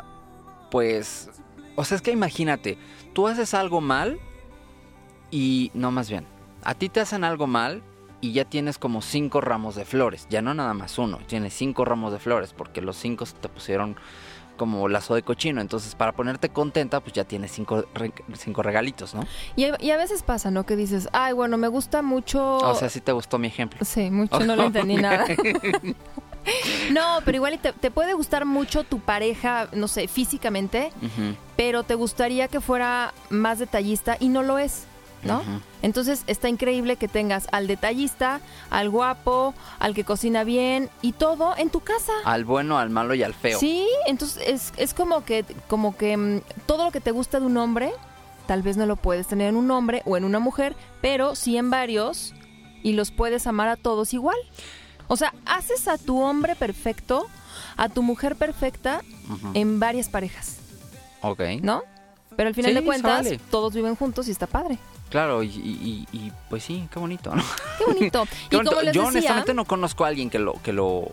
pues, 0.70 1.30
o 1.76 1.84
sea, 1.84 1.96
es 1.96 2.02
que 2.02 2.12
imagínate, 2.12 2.78
tú 3.12 3.26
haces 3.26 3.54
algo 3.54 3.80
mal 3.80 4.18
y 5.30 5.70
no 5.74 5.90
más 5.90 6.08
bien, 6.08 6.26
a 6.62 6.74
ti 6.74 6.88
te 6.88 7.00
hacen 7.00 7.24
algo 7.24 7.46
mal 7.46 7.82
y 8.20 8.32
ya 8.32 8.44
tienes 8.44 8.78
como 8.78 9.02
cinco 9.02 9.40
ramos 9.40 9.74
de 9.74 9.84
flores, 9.84 10.26
ya 10.30 10.42
no 10.42 10.54
nada 10.54 10.74
más 10.74 10.98
uno, 10.98 11.18
tienes 11.26 11.54
cinco 11.54 11.84
ramos 11.84 12.12
de 12.12 12.18
flores 12.18 12.52
porque 12.56 12.80
los 12.82 12.96
cinco 12.96 13.26
se 13.26 13.34
te 13.34 13.48
pusieron 13.48 13.96
como 14.58 14.86
lazo 14.88 15.14
de 15.14 15.22
cochino, 15.22 15.62
entonces 15.62 15.94
para 15.94 16.12
ponerte 16.12 16.50
contenta 16.50 17.00
pues 17.00 17.14
ya 17.14 17.24
tienes 17.24 17.52
cinco, 17.52 17.86
re- 17.94 18.12
cinco 18.36 18.62
regalitos, 18.62 19.14
¿no? 19.14 19.24
Y, 19.56 19.64
a- 19.64 19.78
y 19.80 19.90
a 19.92 19.96
veces 19.96 20.22
pasa, 20.22 20.50
¿no? 20.50 20.66
Que 20.66 20.76
dices, 20.76 21.08
ay, 21.12 21.32
bueno, 21.32 21.56
me 21.56 21.68
gusta 21.68 22.02
mucho... 22.02 22.58
O 22.58 22.74
sea, 22.74 22.90
sí 22.90 23.00
te 23.00 23.12
gustó 23.12 23.38
mi 23.38 23.46
ejemplo. 23.48 23.78
Sí, 23.82 24.10
mucho 24.10 24.40
no 24.40 24.54
le 24.56 24.66
entendí 24.66 24.96
nada. 25.00 25.24
No, 26.92 27.18
pero 27.26 27.36
igual 27.36 27.58
te, 27.58 27.72
te 27.74 27.90
puede 27.90 28.14
gustar 28.14 28.46
mucho 28.46 28.82
tu 28.84 29.00
pareja, 29.00 29.68
no 29.72 29.86
sé, 29.86 30.08
físicamente, 30.08 30.90
pero 31.56 31.82
te 31.82 31.94
gustaría 31.94 32.48
que 32.48 32.60
fuera 32.62 33.12
más 33.28 33.58
detallista 33.58 34.16
y 34.18 34.28
no 34.28 34.42
lo 34.42 34.56
es, 34.58 34.84
¿no? 35.22 35.42
Entonces 35.82 36.22
está 36.26 36.48
increíble 36.48 36.96
que 36.96 37.08
tengas 37.08 37.48
al 37.52 37.66
detallista, 37.66 38.40
al 38.70 38.88
guapo, 38.90 39.54
al 39.78 39.94
que 39.94 40.04
cocina 40.04 40.44
bien 40.44 40.90
y 41.02 41.12
todo 41.12 41.56
en 41.56 41.70
tu 41.70 41.80
casa. 41.80 42.12
Al 42.24 42.44
bueno, 42.44 42.78
al 42.78 42.90
malo 42.90 43.14
y 43.14 43.22
al 43.22 43.34
feo. 43.34 43.58
Sí, 43.58 43.86
entonces 44.06 44.42
es, 44.46 44.72
es 44.76 44.94
como 44.94 45.24
que, 45.24 45.44
como 45.68 45.96
que 45.96 46.16
mm, 46.16 46.40
todo 46.66 46.84
lo 46.84 46.90
que 46.90 47.00
te 47.00 47.10
gusta 47.10 47.40
de 47.40 47.46
un 47.46 47.56
hombre, 47.56 47.92
tal 48.46 48.62
vez 48.62 48.76
no 48.76 48.86
lo 48.86 48.96
puedes 48.96 49.26
tener 49.26 49.48
en 49.48 49.56
un 49.56 49.70
hombre 49.70 50.02
o 50.06 50.16
en 50.16 50.24
una 50.24 50.38
mujer, 50.38 50.74
pero 51.00 51.34
sí 51.34 51.56
en 51.56 51.70
varios 51.70 52.34
y 52.82 52.92
los 52.92 53.10
puedes 53.10 53.46
amar 53.46 53.68
a 53.68 53.76
todos 53.76 54.14
igual. 54.14 54.38
O 55.08 55.16
sea, 55.16 55.34
haces 55.46 55.88
a 55.88 55.98
tu 55.98 56.20
hombre 56.20 56.54
perfecto, 56.54 57.26
a 57.76 57.88
tu 57.88 58.02
mujer 58.02 58.36
perfecta 58.36 59.02
en 59.54 59.80
varias 59.80 60.08
parejas, 60.08 60.58
Ok. 61.22 61.40
¿no? 61.62 61.82
Pero 62.36 62.48
al 62.48 62.54
final 62.54 62.70
Sí, 62.72 62.78
de 62.78 62.84
cuentas, 62.84 63.26
todos 63.50 63.74
viven 63.74 63.96
juntos 63.96 64.28
y 64.28 64.30
está 64.30 64.46
padre. 64.46 64.78
Claro, 65.10 65.42
y, 65.42 65.48
y- 66.12 66.32
pues 66.50 66.62
sí, 66.64 66.86
qué 66.92 66.98
bonito, 66.98 67.34
¿no? 67.34 67.42
Qué 67.78 67.84
bonito. 67.84 68.26
Qué 68.50 68.56
y 68.56 68.56
bonito. 68.56 68.70
como 68.72 68.82
les 68.82 68.94
Yo 68.94 69.02
decía, 69.02 69.08
honestamente 69.20 69.54
no 69.54 69.64
conozco 69.64 70.04
a 70.04 70.08
alguien 70.08 70.28
que 70.30 70.38
lo 70.38 70.54
que 70.62 70.72
lo 70.72 71.08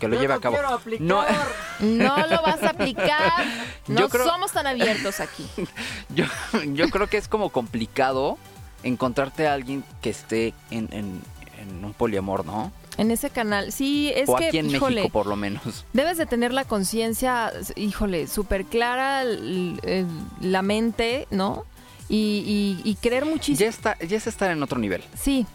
que 0.00 0.08
lo 0.08 0.20
lleve 0.20 0.34
a 0.34 0.40
cabo. 0.40 0.56
No, 1.00 1.24
no 1.80 2.16
lo 2.26 2.42
vas 2.42 2.62
a 2.62 2.70
aplicar. 2.70 3.32
No 3.88 4.08
creo- 4.08 4.26
somos 4.26 4.50
tan 4.52 4.66
abiertos 4.66 5.20
aquí. 5.20 5.48
yo, 6.10 6.24
yo 6.74 6.90
creo 6.90 7.06
que 7.08 7.16
es 7.18 7.28
como 7.28 7.50
complicado 7.50 8.36
encontrarte 8.82 9.46
a 9.46 9.54
alguien 9.54 9.84
que 10.02 10.10
esté 10.10 10.54
en, 10.70 10.88
en- 10.92 11.22
en 11.60 11.84
un 11.84 11.92
poliamor, 11.94 12.44
¿no? 12.44 12.72
En 12.98 13.10
ese 13.10 13.30
canal. 13.30 13.72
Sí, 13.72 14.10
es 14.14 14.28
o 14.28 14.36
que, 14.36 14.48
aquí 14.48 14.58
en 14.58 14.70
híjole, 14.70 14.96
México, 14.96 15.12
por 15.12 15.26
lo 15.26 15.36
menos. 15.36 15.84
debes 15.92 16.18
de 16.18 16.26
tener 16.26 16.52
la 16.52 16.64
conciencia, 16.64 17.52
híjole, 17.76 18.26
súper 18.26 18.64
clara, 18.64 19.22
el- 19.22 20.06
la 20.40 20.62
mente, 20.62 21.26
¿no? 21.30 21.64
Y, 22.08 22.80
y, 22.84 22.88
y 22.90 22.94
creer 22.96 23.24
muchísimo. 23.24 23.58
Ya 23.58 23.68
está, 23.68 23.98
ya 23.98 24.16
es 24.16 24.26
estar 24.26 24.50
en 24.50 24.62
otro 24.62 24.78
nivel. 24.78 25.02
Sí, 25.18 25.46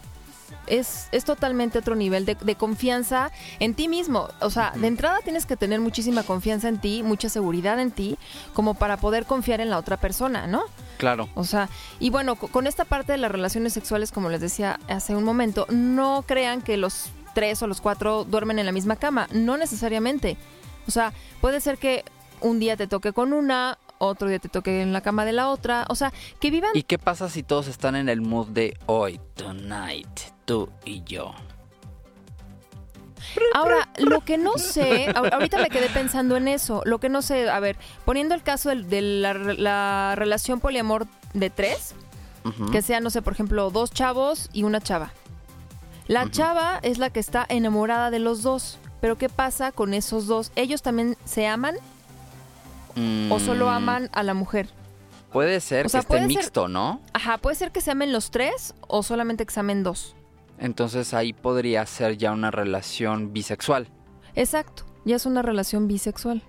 es, 0.66 1.08
es 1.12 1.24
totalmente 1.24 1.78
otro 1.78 1.94
nivel 1.96 2.24
de, 2.26 2.34
de 2.34 2.54
confianza 2.56 3.30
en 3.58 3.74
ti 3.74 3.88
mismo. 3.88 4.28
O 4.40 4.50
sea, 4.50 4.72
de 4.76 4.86
entrada 4.86 5.18
tienes 5.24 5.46
que 5.46 5.56
tener 5.56 5.80
muchísima 5.80 6.22
confianza 6.22 6.68
en 6.68 6.78
ti, 6.78 7.02
mucha 7.02 7.28
seguridad 7.28 7.80
en 7.80 7.90
ti, 7.90 8.18
como 8.52 8.74
para 8.74 8.96
poder 8.98 9.24
confiar 9.24 9.60
en 9.60 9.70
la 9.70 9.78
otra 9.78 9.96
persona, 9.96 10.46
¿no? 10.46 10.62
Claro. 10.98 11.28
O 11.34 11.44
sea, 11.44 11.68
y 11.98 12.10
bueno, 12.10 12.36
co- 12.36 12.48
con 12.48 12.66
esta 12.66 12.84
parte 12.84 13.12
de 13.12 13.18
las 13.18 13.30
relaciones 13.32 13.72
sexuales, 13.72 14.12
como 14.12 14.28
les 14.28 14.40
decía 14.40 14.78
hace 14.88 15.16
un 15.16 15.24
momento, 15.24 15.66
no 15.70 16.22
crean 16.26 16.60
que 16.62 16.76
los 16.76 17.06
tres 17.34 17.62
o 17.62 17.66
los 17.66 17.80
cuatro 17.80 18.24
duermen 18.24 18.58
en 18.58 18.66
la 18.66 18.72
misma 18.72 18.96
cama, 18.96 19.26
no 19.32 19.56
necesariamente. 19.56 20.36
O 20.86 20.90
sea, 20.90 21.12
puede 21.40 21.60
ser 21.62 21.78
que 21.78 22.04
un 22.40 22.58
día 22.58 22.76
te 22.76 22.86
toque 22.86 23.12
con 23.12 23.32
una, 23.32 23.78
otro 24.08 24.28
día 24.28 24.38
te 24.38 24.48
toque 24.48 24.82
en 24.82 24.92
la 24.92 25.00
cama 25.00 25.24
de 25.24 25.32
la 25.32 25.48
otra, 25.48 25.84
o 25.88 25.94
sea, 25.94 26.12
que 26.40 26.50
vivan 26.50 26.70
¿Y 26.74 26.82
qué 26.82 26.98
pasa 26.98 27.28
si 27.28 27.42
todos 27.42 27.68
están 27.68 27.96
en 27.96 28.08
el 28.08 28.20
mood 28.20 28.48
de 28.48 28.76
hoy, 28.86 29.20
tonight, 29.34 30.08
tú 30.44 30.68
y 30.84 31.02
yo? 31.04 31.34
Ahora, 33.54 33.88
lo 33.98 34.20
que 34.22 34.36
no 34.36 34.58
sé, 34.58 35.06
ahor- 35.14 35.32
ahorita 35.32 35.58
me 35.58 35.70
quedé 35.70 35.88
pensando 35.88 36.36
en 36.36 36.48
eso, 36.48 36.82
lo 36.84 36.98
que 36.98 37.08
no 37.08 37.22
sé, 37.22 37.48
a 37.48 37.60
ver, 37.60 37.76
poniendo 38.04 38.34
el 38.34 38.42
caso 38.42 38.68
de, 38.74 39.00
la, 39.00 39.32
re- 39.32 39.54
la 39.56 40.14
relación 40.16 40.60
poliamor 40.60 41.06
de 41.32 41.48
tres, 41.48 41.94
que 42.72 42.82
sea, 42.82 42.98
no 43.00 43.08
sé, 43.10 43.22
por 43.22 43.32
ejemplo, 43.32 43.70
dos 43.70 43.92
chavos 43.92 44.50
y 44.52 44.64
una 44.64 44.80
chava. 44.80 45.12
La 46.08 46.28
chava 46.30 46.80
es 46.82 46.98
la 46.98 47.10
que 47.10 47.20
está 47.20 47.46
enamorada 47.48 48.10
de 48.10 48.18
los 48.18 48.42
dos, 48.42 48.78
pero 49.00 49.16
¿qué 49.16 49.28
pasa 49.28 49.70
con 49.70 49.94
esos 49.94 50.26
dos? 50.26 50.50
¿Ellos 50.56 50.82
también 50.82 51.16
se 51.24 51.46
aman 51.46 51.76
o 53.30 53.38
solo 53.38 53.66
Mm, 53.66 53.68
aman 53.68 54.10
a 54.12 54.22
la 54.22 54.34
mujer? 54.34 54.68
Puede 55.32 55.60
ser 55.60 55.86
O 55.86 55.88
sea, 55.88 56.00
que 56.02 56.06
esté 56.14 56.18
ser- 56.18 56.26
mixto, 56.28 56.68
¿no? 56.68 57.00
Ajá, 57.14 57.38
puede 57.38 57.56
ser 57.56 57.72
que 57.72 57.80
se 57.80 57.90
amen 57.90 58.12
los 58.12 58.30
tres 58.30 58.74
o 58.86 59.02
solamente 59.02 59.46
que 59.46 59.52
se 59.52 59.60
amen 59.60 59.82
dos. 59.82 60.14
Entonces 60.58 61.14
ahí 61.14 61.32
podría 61.32 61.84
ser 61.86 62.18
ya 62.18 62.32
una 62.32 62.50
relación 62.50 63.32
bisexual. 63.32 63.88
Exacto, 64.34 64.84
ya 65.04 65.16
es 65.16 65.24
una 65.26 65.40
relación 65.42 65.88
bisexual. 65.88 66.42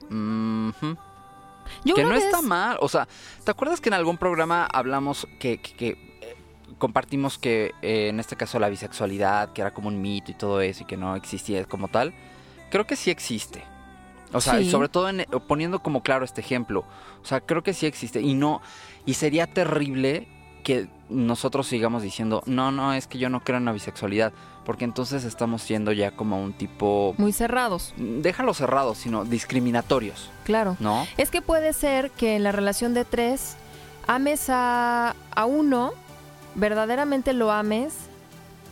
Yo 1.85 1.95
que 1.95 2.03
no 2.03 2.13
está 2.13 2.41
mal. 2.41 2.77
O 2.81 2.89
sea, 2.89 3.07
¿te 3.43 3.51
acuerdas 3.51 3.79
que 3.79 3.89
en 3.89 3.93
algún 3.93 4.17
programa 4.17 4.65
hablamos 4.65 5.27
que, 5.39 5.61
que- 5.61 5.73
que, 5.75 5.87
eh, 6.21 6.35
compartimos 6.77 7.37
que 7.37 7.71
eh, 7.81 8.09
en 8.09 8.19
este 8.19 8.35
caso 8.35 8.59
la 8.59 8.67
bisexualidad, 8.69 9.53
que 9.53 9.61
era 9.61 9.73
como 9.73 9.87
un 9.87 10.01
mito 10.01 10.29
y 10.31 10.35
todo 10.35 10.59
eso 10.61 10.83
y 10.83 10.85
que 10.85 10.97
no 10.97 11.15
existía 11.15 11.63
como 11.65 11.87
tal? 11.87 12.13
Creo 12.69 12.85
que 12.85 12.95
sí 12.97 13.09
existe. 13.11 13.63
O 14.33 14.41
sea, 14.41 14.59
y 14.59 14.69
sobre 14.69 14.89
todo 14.89 15.09
en- 15.09 15.25
poniendo 15.47 15.79
como 15.81 16.01
claro 16.03 16.25
este 16.25 16.41
ejemplo. 16.41 16.83
O 17.21 17.25
sea, 17.25 17.41
creo 17.41 17.63
que 17.63 17.73
sí 17.73 17.85
existe. 17.85 18.21
Y 18.21 18.33
no, 18.33 18.61
y 19.05 19.13
sería 19.15 19.47
terrible 19.47 20.27
que 20.63 20.87
nosotros 21.09 21.67
sigamos 21.67 22.01
diciendo, 22.01 22.41
no, 22.45 22.71
no, 22.71 22.93
es 22.93 23.07
que 23.07 23.17
yo 23.19 23.29
no 23.29 23.43
creo 23.43 23.57
en 23.57 23.65
la 23.65 23.71
bisexualidad. 23.73 24.33
Porque 24.65 24.85
entonces 24.85 25.25
estamos 25.25 25.61
siendo 25.61 25.91
ya 25.91 26.11
como 26.11 26.41
un 26.41 26.53
tipo, 26.53 27.13
Muy 27.17 27.33
cerrados, 27.33 27.93
déjalo 27.97 28.53
cerrado, 28.53 28.95
sino 28.95 29.25
discriminatorios, 29.25 30.31
claro. 30.45 30.77
¿no? 30.79 31.05
Es 31.17 31.29
que 31.29 31.41
puede 31.41 31.73
ser 31.73 32.11
que 32.11 32.37
en 32.37 32.43
la 32.43 32.53
relación 32.53 32.93
de 32.93 33.03
tres 33.03 33.57
ames 34.07 34.45
a, 34.49 35.15
a 35.35 35.45
uno, 35.45 35.91
verdaderamente 36.55 37.33
lo 37.33 37.51
ames, 37.51 37.93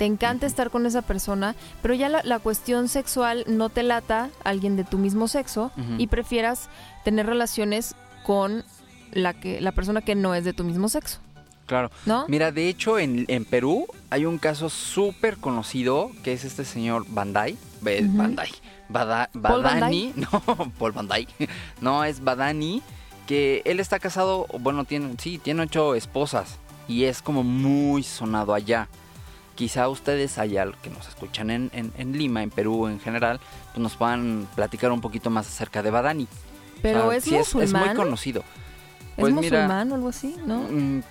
te 0.02 0.08
encanta 0.08 0.48
estar 0.48 0.72
con 0.72 0.88
esa 0.88 1.04
persona, 1.04 1.54
pero 1.84 1.94
ya 1.94 2.10
la, 2.10 2.24
la 2.24 2.40
cuestión 2.40 2.88
sexual 2.88 3.44
no 3.46 3.70
te 3.70 3.84
lata 3.84 4.32
a 4.44 4.50
alguien 4.50 4.76
de 4.76 4.84
tu 4.84 4.98
mismo 4.98 5.28
sexo 5.28 5.70
y 6.00 6.08
prefieras 6.08 6.70
tener 7.04 7.28
relaciones 7.28 7.94
con 8.26 8.64
la 9.12 9.36
que 9.36 9.62
la 9.62 9.72
persona 9.74 10.02
que 10.02 10.16
no 10.16 10.34
es 10.34 10.44
de 10.44 10.54
tu 10.54 10.64
mismo 10.64 10.90
sexo, 10.90 11.20
Claro. 11.68 11.92
¿no? 12.08 12.26
Mira, 12.28 12.52
de 12.52 12.68
hecho 12.68 12.98
en, 12.98 13.26
en 13.28 13.46
Perú 13.46 13.86
hay 14.10 14.26
un 14.26 14.40
caso 14.40 14.70
súper 14.72 15.38
conocido 15.38 16.10
que 16.24 16.34
es 16.34 16.46
este 16.46 16.66
señor 16.66 17.06
Bandai. 17.08 17.56
Ujú. 17.84 18.18
Bandai. 18.18 18.50
Bada- 18.90 19.30
¿Paul 19.34 19.62
Van 19.62 19.82
Badani. 19.82 20.14
No, 20.16 20.42
Paul 20.80 20.94
Bandai. 20.94 21.28
No, 21.80 22.04
es 22.04 22.24
Badani. 22.24 22.82
Que 23.28 23.62
él 23.66 23.80
está 23.80 24.00
casado, 24.00 24.48
bueno, 24.60 24.84
tiene, 24.84 25.14
sí, 25.20 25.38
tiene 25.38 25.62
ocho 25.62 25.94
esposas. 25.94 26.58
Y 26.88 27.04
es 27.04 27.22
como 27.22 27.44
muy 27.44 28.02
sonado 28.02 28.56
allá. 28.56 28.90
Quizá 29.62 29.88
ustedes 29.90 30.40
allá, 30.40 30.66
que 30.82 30.90
nos 30.90 31.08
escuchan 31.08 31.52
en, 31.52 31.70
en- 31.74 31.94
en 31.96 32.18
Lima, 32.18 32.42
en 32.42 32.50
Perú 32.50 32.88
en 32.88 33.00
general, 33.00 33.40
pues 33.74 33.78
nos 33.78 33.96
puedan 33.96 34.48
platicar 34.56 34.92
un 34.92 35.02
poquito 35.02 35.30
más 35.30 35.46
acerca 35.48 35.84
de 35.84 35.92
Badani. 35.92 36.28
Pero 36.82 37.10
sea, 37.10 37.18
es 37.18 37.24
sí 37.26 37.36
es, 37.36 37.54
musulmán. 37.54 37.86
muy 37.90 37.96
conocido. 37.96 38.40
¿Es 38.42 38.46
Pues 39.18 39.34
mira, 39.36 39.58
musulmán 39.68 39.92
o 39.92 39.96
algo 39.96 40.10
así? 40.10 40.36
¿No? 40.48 40.62
Mm, 40.62 41.04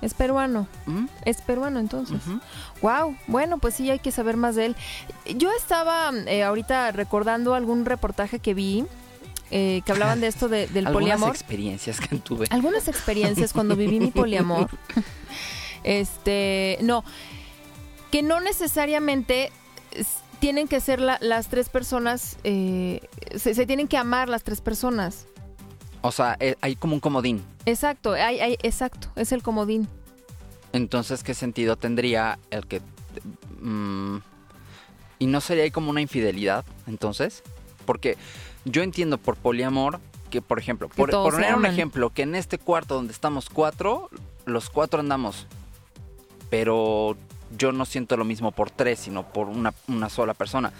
Es 0.00 0.14
peruano. 0.14 0.66
mm, 0.86 1.04
Es 1.26 1.42
peruano 1.42 1.78
entonces. 1.78 2.16
ujú. 2.26 2.40
Wow, 2.80 3.14
bueno, 3.26 3.58
pues 3.58 3.74
sí, 3.74 3.90
hay 3.90 3.98
que 3.98 4.10
saber 4.10 4.38
más 4.38 4.54
de 4.54 4.64
él. 4.66 4.76
Yo 5.36 5.50
estaba 5.52 6.12
eh, 6.28 6.44
ahorita 6.44 6.92
recordando 6.92 7.52
algún 7.54 7.84
reportaje 7.84 8.38
que 8.38 8.54
vi 8.54 8.86
eh, 9.50 9.82
que 9.84 9.92
hablaban 9.92 10.20
de 10.22 10.28
esto 10.28 10.48
de- 10.48 10.66
del 10.68 10.86
Algunas 10.86 10.92
poliamor. 10.92 11.28
experiencias 11.36 12.00
que 12.00 12.16
tuve. 12.16 12.46
Algunas 12.48 12.88
experiencias 12.88 13.52
cuando 13.52 13.76
viví 13.76 14.00
mi 14.00 14.12
poliamor. 14.12 14.70
Este, 15.84 16.78
no, 16.82 17.04
que 18.16 18.22
no 18.22 18.40
necesariamente 18.40 19.52
es- 19.90 20.20
tienen 20.40 20.68
que 20.68 20.80
ser 20.80 21.00
la- 21.02 21.18
las 21.20 21.48
tres 21.48 21.68
personas, 21.68 22.38
eh, 22.44 23.02
se, 23.36 23.54
se 23.54 23.66
tienen 23.66 23.88
que 23.88 23.98
amar 23.98 24.30
las 24.30 24.42
tres 24.42 24.62
personas. 24.62 25.26
O 26.00 26.10
sea, 26.10 26.34
eh, 26.40 26.56
hay 26.62 26.76
como 26.76 26.94
un 26.94 27.00
comodín. 27.00 27.44
Exacto, 27.66 28.12
hay, 28.12 28.40
hay- 28.40 28.56
exacto, 28.62 29.08
es 29.16 29.32
el 29.32 29.42
comodín. 29.42 29.86
Entonces, 30.72 31.22
¿qué 31.22 31.34
sentido 31.34 31.76
tendría 31.76 32.38
el 32.48 32.66
que... 32.66 32.80
mm, 33.60 34.16
¿Y 35.18 35.26
no 35.26 35.42
sería 35.42 35.64
ahí 35.64 35.70
como 35.70 35.90
una 35.90 36.00
infidelidad, 36.00 36.64
entonces? 36.86 37.42
Porque 37.84 38.16
yo 38.64 38.82
entiendo 38.82 39.18
por 39.18 39.36
poliamor 39.36 40.00
que, 40.30 40.40
por 40.40 40.58
ejemplo, 40.58 40.88
por, 40.88 41.10
por 41.10 41.32
poner 41.34 41.54
un 41.54 41.66
ejemplo, 41.66 42.08
que 42.08 42.22
en 42.22 42.34
este 42.34 42.56
cuarto 42.56 42.94
donde 42.94 43.12
estamos 43.12 43.50
cuatro, 43.50 44.08
los 44.46 44.70
cuatro 44.70 45.00
andamos. 45.00 45.46
Pero 46.48 47.18
yo 47.56 47.72
no 47.72 47.84
siento 47.84 48.16
lo 48.16 48.24
mismo 48.24 48.52
por 48.52 48.70
tres, 48.70 49.00
sino 49.00 49.22
por 49.28 49.48
una, 49.48 49.74
una 49.88 50.08
sola 50.08 50.34
persona. 50.34 50.72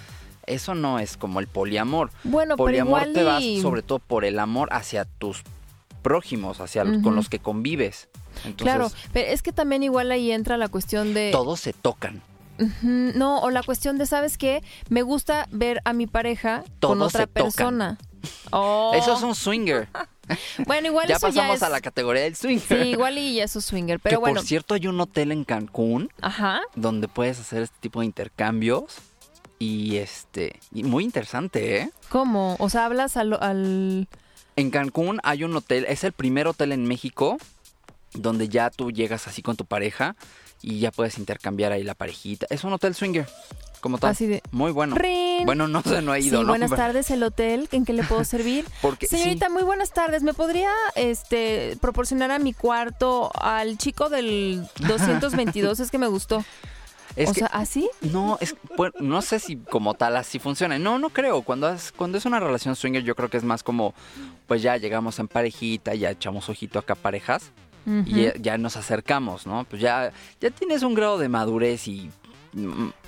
Eso 0.47 0.75
no 0.75 0.99
es 0.99 1.17
como 1.17 1.41
el 1.41 1.49
poliamor. 1.49 2.11
Bueno, 2.25 2.57
pero 2.57 2.65
poliamor 2.67 3.09
igual 3.09 3.13
te 3.13 3.25
vas 3.25 3.43
sobre 3.63 3.83
todo 3.83 3.99
por 3.99 4.25
el 4.25 4.39
amor 4.39 4.69
hacia 4.73 5.05
tus 5.05 5.43
prójimos, 6.03 6.61
hacia 6.61 6.85
con 7.03 7.17
los 7.17 7.29
que 7.29 7.41
convives. 7.41 8.09
Entonces, 8.45 8.75
claro, 8.75 8.91
pero 9.13 9.29
es 9.29 9.43
que 9.43 9.53
también 9.53 9.83
igual 9.83 10.11
ahí 10.13 10.31
entra 10.31 10.57
la 10.57 10.69
cuestión 10.69 11.15
de... 11.15 11.31
todos 11.33 11.59
se 11.61 11.73
tocan. 11.73 12.23
No, 12.83 13.41
o 13.41 13.51
la 13.51 13.63
cuestión 13.63 13.99
de, 13.99 14.07
¿sabes 14.07 14.39
qué? 14.39 14.63
Me 14.89 15.03
gusta 15.03 15.47
ver 15.51 15.83
a 15.85 15.93
mi 15.93 16.07
pareja 16.07 16.61
con 16.63 16.99
Todos 16.99 17.15
otra 17.15 17.21
se 17.23 17.27
tocan. 17.27 17.43
persona. 17.45 17.99
Oh. 18.51 18.91
Eso 18.93 19.15
es 19.15 19.23
un 19.23 19.37
swinger. 19.37 19.89
Bueno, 20.67 20.89
igual 20.89 21.07
ya 21.09 21.17
eso 21.17 21.27
pasamos 21.29 21.61
ya 21.61 21.67
a 21.67 21.71
la 21.71 21.77
es... 21.77 21.83
categoría 21.83 22.23
del 22.23 22.37
swinger. 22.37 22.83
Sí, 22.83 22.89
igual 22.91 23.19
y 23.19 23.35
ya 23.37 23.45
eso 23.45 23.59
es 23.59 23.65
swinger, 23.65 23.99
que 23.99 24.03
pero 24.09 24.21
bueno. 24.21 24.37
por 24.37 24.45
cierto 24.47 24.75
hay 24.75 24.87
un 24.87 25.01
hotel 25.01 25.33
en 25.33 25.45
Cancún 25.45 26.11
Ajá. 26.21 26.61
donde 26.75 27.09
puedes 27.09 27.39
hacer 27.41 27.63
este 27.63 27.77
tipo 27.81 28.01
de 28.01 28.07
intercambios 28.07 28.97
y 29.59 29.97
este 29.97 30.61
y 30.73 30.83
muy 30.85 31.05
interesante, 31.05 31.79
¿eh? 31.83 31.91
¿Cómo? 32.09 32.57
O 32.59 32.69
sea, 32.69 32.85
hablas 32.87 33.17
al... 33.17 33.33
al- 33.35 34.09
En 34.57 34.71
Cancún 34.71 35.21
hay 35.23 35.45
un 35.45 35.55
hotel, 35.57 35.87
es 35.89 36.05
el 36.05 36.13
primer 36.13 36.47
hotel 36.49 36.73
en 36.73 36.85
México 36.87 37.39
donde 38.13 38.49
ya 38.49 38.71
tú 38.71 38.91
llegas 38.91 39.27
así 39.29 39.43
con 39.43 39.57
tu 39.57 39.65
pareja 39.67 40.17
y 40.63 40.79
ya 40.81 40.91
puedes 40.91 41.19
intercambiar 41.19 41.73
ahí 41.73 41.83
la 41.83 41.95
parejita. 41.95 42.47
Es 42.51 42.65
un 42.65 42.73
hotel 42.73 42.95
swinger, 42.95 43.27
como 43.87 43.99
tal. 43.99 44.11
Así 44.11 44.27
de... 44.27 44.43
Muy 44.51 44.73
bueno. 44.73 44.97
¡Rin! 44.97 45.47
Bueno, 45.47 45.69
no 45.69 45.83
sé, 45.83 46.03
no 46.03 46.15
Sí, 46.17 46.27
ido, 46.29 46.43
¿no? 46.43 46.49
buenas 46.49 46.71
tardes, 46.71 47.11
el 47.11 47.23
hotel, 47.23 47.69
¿en 47.73 47.85
qué 47.85 47.93
le 47.93 48.03
puedo 48.03 48.25
servir? 48.35 48.65
Porque 48.83 49.07
sí. 49.07 49.17
Señorita, 49.17 49.49
muy 49.49 49.63
buenas 49.63 49.91
tardes. 49.93 50.23
¿Me 50.23 50.35
podría 50.35 50.71
este 50.97 51.77
proporcionar 51.81 52.31
a 52.33 52.39
mi 52.39 52.53
cuarto 52.53 53.31
al 53.41 53.79
chico 53.79 54.09
del 54.09 54.67
222? 54.89 55.81
es 55.81 55.91
que 55.91 55.99
me 55.99 56.07
gustó. 56.09 56.45
Es 57.15 57.31
o 57.31 57.33
que- 57.33 57.39
sea, 57.41 57.47
¿así? 57.49 57.89
No, 58.03 58.37
es, 58.43 58.55
bueno, 58.77 58.93
no 59.01 59.23
sé 59.23 59.39
si 59.39 59.57
como 59.57 59.95
tal 59.95 60.17
así 60.19 60.39
funciona. 60.39 60.79
No, 60.79 60.99
no 60.99 61.09
creo. 61.09 61.41
Cuando 61.41 61.71
es, 61.73 61.91
cuando 61.93 62.19
es 62.19 62.27
una 62.27 62.41
relación 62.41 62.77
swinger, 62.77 63.03
yo 63.05 63.15
creo 63.17 63.31
que 63.31 63.39
es 63.39 63.43
más 63.45 63.63
como, 63.63 63.95
pues 64.47 64.61
ya 64.61 64.77
llegamos 64.77 65.19
en 65.19 65.27
parejita, 65.27 65.95
ya 65.95 66.11
echamos 66.11 66.51
ojito 66.51 66.79
acá 66.79 66.95
parejas 66.95 67.53
y 68.05 68.25
ya, 68.25 68.35
ya 68.39 68.59
nos 68.59 68.77
acercamos, 68.77 69.47
¿no? 69.47 69.65
Pues 69.65 69.81
ya, 69.81 70.13
ya 70.43 70.51
tienes 70.51 70.83
un 70.83 70.93
grado 70.95 71.17
de 71.17 71.31
madurez 71.31 71.89
y. 71.89 72.11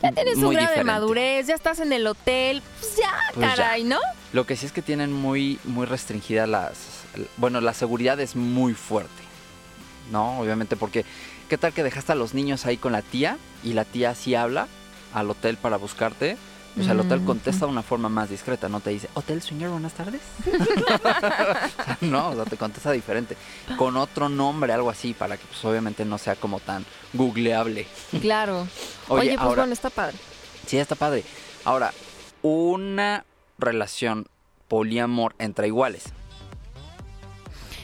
Ya 0.02 0.12
tienes 0.12 0.36
un 0.36 0.52
grado 0.52 0.74
de 0.74 0.84
madurez, 0.84 1.46
ya 1.46 1.54
estás 1.54 1.80
en 1.80 1.92
el 1.92 2.06
hotel, 2.06 2.62
pues 2.80 2.96
ya, 2.96 3.12
Pues 3.34 3.48
ya. 3.48 3.56
caray, 3.56 3.82
¿no? 3.84 3.98
Lo 4.32 4.44
que 4.46 4.56
sí 4.56 4.66
es 4.66 4.72
que 4.72 4.82
tienen 4.82 5.12
muy, 5.12 5.58
muy 5.64 5.86
restringidas 5.86 6.48
las. 6.48 6.76
Bueno, 7.38 7.60
la 7.62 7.72
seguridad 7.72 8.20
es 8.20 8.36
muy 8.36 8.74
fuerte. 8.74 9.10
¿No? 10.12 10.38
Obviamente, 10.40 10.76
porque. 10.76 11.04
¿Qué 11.48 11.56
tal 11.56 11.72
que 11.72 11.82
dejaste 11.82 12.12
a 12.12 12.14
los 12.14 12.34
niños 12.34 12.66
ahí 12.66 12.76
con 12.76 12.92
la 12.92 13.00
tía 13.00 13.38
y 13.64 13.72
la 13.72 13.86
tía 13.86 14.14
sí 14.14 14.34
habla 14.34 14.68
al 15.14 15.30
hotel 15.30 15.56
para 15.56 15.78
buscarte? 15.78 16.36
O 16.78 16.82
sea, 16.82 16.92
el 16.92 17.00
hotel 17.00 17.20
Mm, 17.20 17.24
contesta 17.26 17.66
de 17.66 17.72
una 17.72 17.82
forma 17.82 18.08
más 18.08 18.30
discreta, 18.30 18.68
no 18.68 18.80
te 18.80 18.90
dice, 18.90 19.08
Hotel 19.14 19.42
Swinger, 19.42 19.68
buenas 19.68 19.94
tardes. 19.94 20.20
no, 22.02 22.30
o 22.30 22.34
sea, 22.34 22.44
te 22.44 22.56
contesta 22.56 22.92
diferente. 22.92 23.36
Con 23.76 23.96
otro 23.96 24.28
nombre, 24.28 24.72
algo 24.72 24.90
así, 24.90 25.12
para 25.14 25.36
que 25.36 25.44
pues 25.46 25.64
obviamente 25.64 26.04
no 26.04 26.18
sea 26.18 26.36
como 26.36 26.60
tan 26.60 26.84
googleable. 27.14 27.86
Claro. 28.20 28.66
Oye, 29.08 29.20
Oye, 29.22 29.30
pues 29.30 29.40
ahora- 29.40 29.62
bueno, 29.62 29.72
está 29.72 29.90
padre. 29.90 30.16
Sí, 30.66 30.78
está 30.78 30.94
padre. 30.94 31.24
Ahora, 31.64 31.92
una 32.42 33.24
relación 33.58 34.26
poliamor 34.68 35.34
entre 35.38 35.66
iguales. 35.66 36.04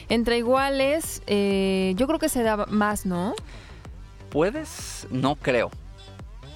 Entre 0.07 0.37
iguales, 0.37 1.21
eh, 1.27 1.93
yo 1.97 2.05
creo 2.07 2.19
que 2.19 2.29
se 2.29 2.43
da 2.43 2.65
más, 2.67 3.05
¿no? 3.05 3.33
¿Puedes? 4.29 5.07
No 5.09 5.35
creo. 5.35 5.71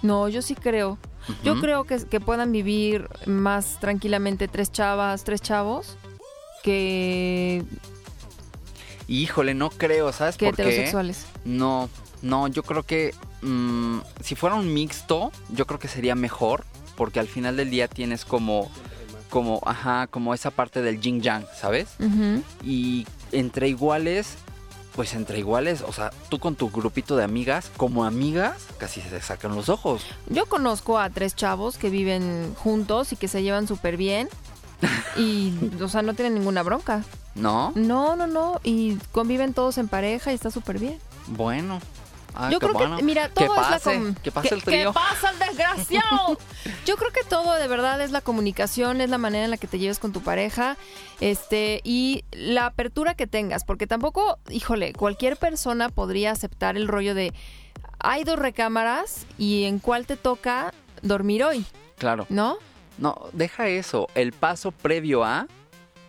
No, 0.03 0.29
yo 0.29 0.41
sí 0.41 0.55
creo. 0.55 0.97
Yo 1.43 1.59
creo 1.59 1.83
que, 1.83 1.97
que 2.05 2.19
puedan 2.19 2.51
vivir 2.51 3.07
más 3.25 3.79
tranquilamente 3.79 4.47
tres 4.47 4.71
chavas, 4.71 5.23
tres 5.23 5.41
chavos, 5.41 5.97
que, 6.63 7.63
Híjole, 9.09 9.55
no 9.55 9.71
creo, 9.71 10.13
¿sabes 10.13 10.37
que 10.37 10.45
por 10.45 10.55
qué? 10.55 10.61
heterosexuales. 10.61 11.25
No, 11.43 11.89
no, 12.21 12.47
yo 12.47 12.61
creo 12.61 12.83
que 12.83 13.15
mm, 13.41 13.99
si 14.23 14.35
fuera 14.35 14.55
un 14.55 14.71
mixto, 14.71 15.31
yo 15.49 15.65
creo 15.65 15.79
que 15.79 15.87
sería 15.87 16.13
mejor, 16.13 16.63
porque 16.95 17.19
al 17.19 17.27
final 17.27 17.57
del 17.57 17.71
día 17.71 17.87
tienes 17.87 18.23
como, 18.23 18.69
como, 19.31 19.61
ajá, 19.65 20.05
como 20.05 20.35
esa 20.35 20.51
parte 20.51 20.83
del 20.83 21.01
yin 21.01 21.21
yang, 21.21 21.43
¿sabes? 21.59 21.87
Y 22.63 23.07
entre 23.31 23.67
iguales, 23.67 24.35
pues 24.99 25.13
entre 25.13 25.39
iguales, 25.39 25.81
o 25.81 25.93
sea, 25.93 26.11
tú 26.27 26.39
con 26.39 26.55
tu 26.57 26.69
grupito 26.71 27.15
de 27.15 27.23
amigas, 27.23 27.71
como 27.77 28.03
amigas, 28.03 28.65
casi 28.77 28.99
se 28.99 29.07
te 29.07 29.21
sacan 29.21 29.55
los 29.55 29.69
ojos. 29.69 30.05
Yo 30.27 30.45
conozco 30.47 30.99
a 30.99 31.09
tres 31.09 31.37
chavos 31.37 31.77
que 31.77 31.89
viven 31.89 32.53
juntos 32.55 33.13
y 33.13 33.15
que 33.15 33.29
se 33.29 33.41
llevan 33.41 33.65
súper 33.65 33.95
bien. 33.95 34.27
Y, 35.15 35.53
o 35.81 35.87
sea, 35.87 36.01
no 36.01 36.15
tienen 36.15 36.33
ninguna 36.33 36.63
bronca. 36.63 37.05
¿No? 37.33 37.71
No, 37.75 38.17
no, 38.17 38.27
no. 38.27 38.59
Y 38.61 38.97
conviven 39.13 39.53
todos 39.53 39.77
en 39.77 39.87
pareja 39.87 40.33
y 40.33 40.35
está 40.35 40.51
súper 40.51 40.79
bien. 40.79 40.99
Bueno. 41.27 41.79
Ah, 42.35 42.49
Yo 42.51 42.59
creo 42.59 42.73
bueno. 42.73 42.97
que, 42.97 43.03
mira, 43.03 43.27
que 43.29 43.45
todo 43.45 43.55
es 43.55 43.69
la 43.69 43.79
que 44.21 44.31
pase 44.31 44.49
¿Qué- 44.49 44.55
el 44.55 44.63
trío. 44.63 44.89
¿Qué 44.89 44.93
pasa 44.93 45.31
el 45.31 45.39
desgraciado? 45.39 46.37
Yo 46.85 46.95
creo 46.95 47.11
que 47.11 47.23
todo 47.23 47.55
de 47.55 47.67
verdad 47.67 47.99
es 48.01 48.11
la 48.11 48.21
comunicación, 48.21 49.01
es 49.01 49.09
la 49.09 49.17
manera 49.17 49.45
en 49.45 49.51
la 49.51 49.57
que 49.57 49.67
te 49.67 49.79
lleves 49.79 49.99
con 49.99 50.13
tu 50.13 50.21
pareja, 50.21 50.77
este, 51.19 51.81
y 51.83 52.23
la 52.31 52.67
apertura 52.67 53.15
que 53.15 53.27
tengas, 53.27 53.63
porque 53.63 53.87
tampoco, 53.87 54.37
híjole, 54.49 54.93
cualquier 54.93 55.37
persona 55.37 55.89
podría 55.89 56.31
aceptar 56.31 56.77
el 56.77 56.87
rollo 56.87 57.13
de 57.15 57.33
hay 57.99 58.23
dos 58.23 58.39
recámaras 58.39 59.25
y 59.37 59.65
en 59.65 59.79
cuál 59.79 60.05
te 60.05 60.15
toca 60.15 60.73
dormir 61.01 61.43
hoy, 61.43 61.65
Claro. 61.97 62.25
¿no? 62.29 62.57
No, 62.97 63.17
deja 63.33 63.67
eso. 63.67 64.07
El 64.15 64.31
paso 64.33 64.71
previo 64.71 65.23
a 65.23 65.47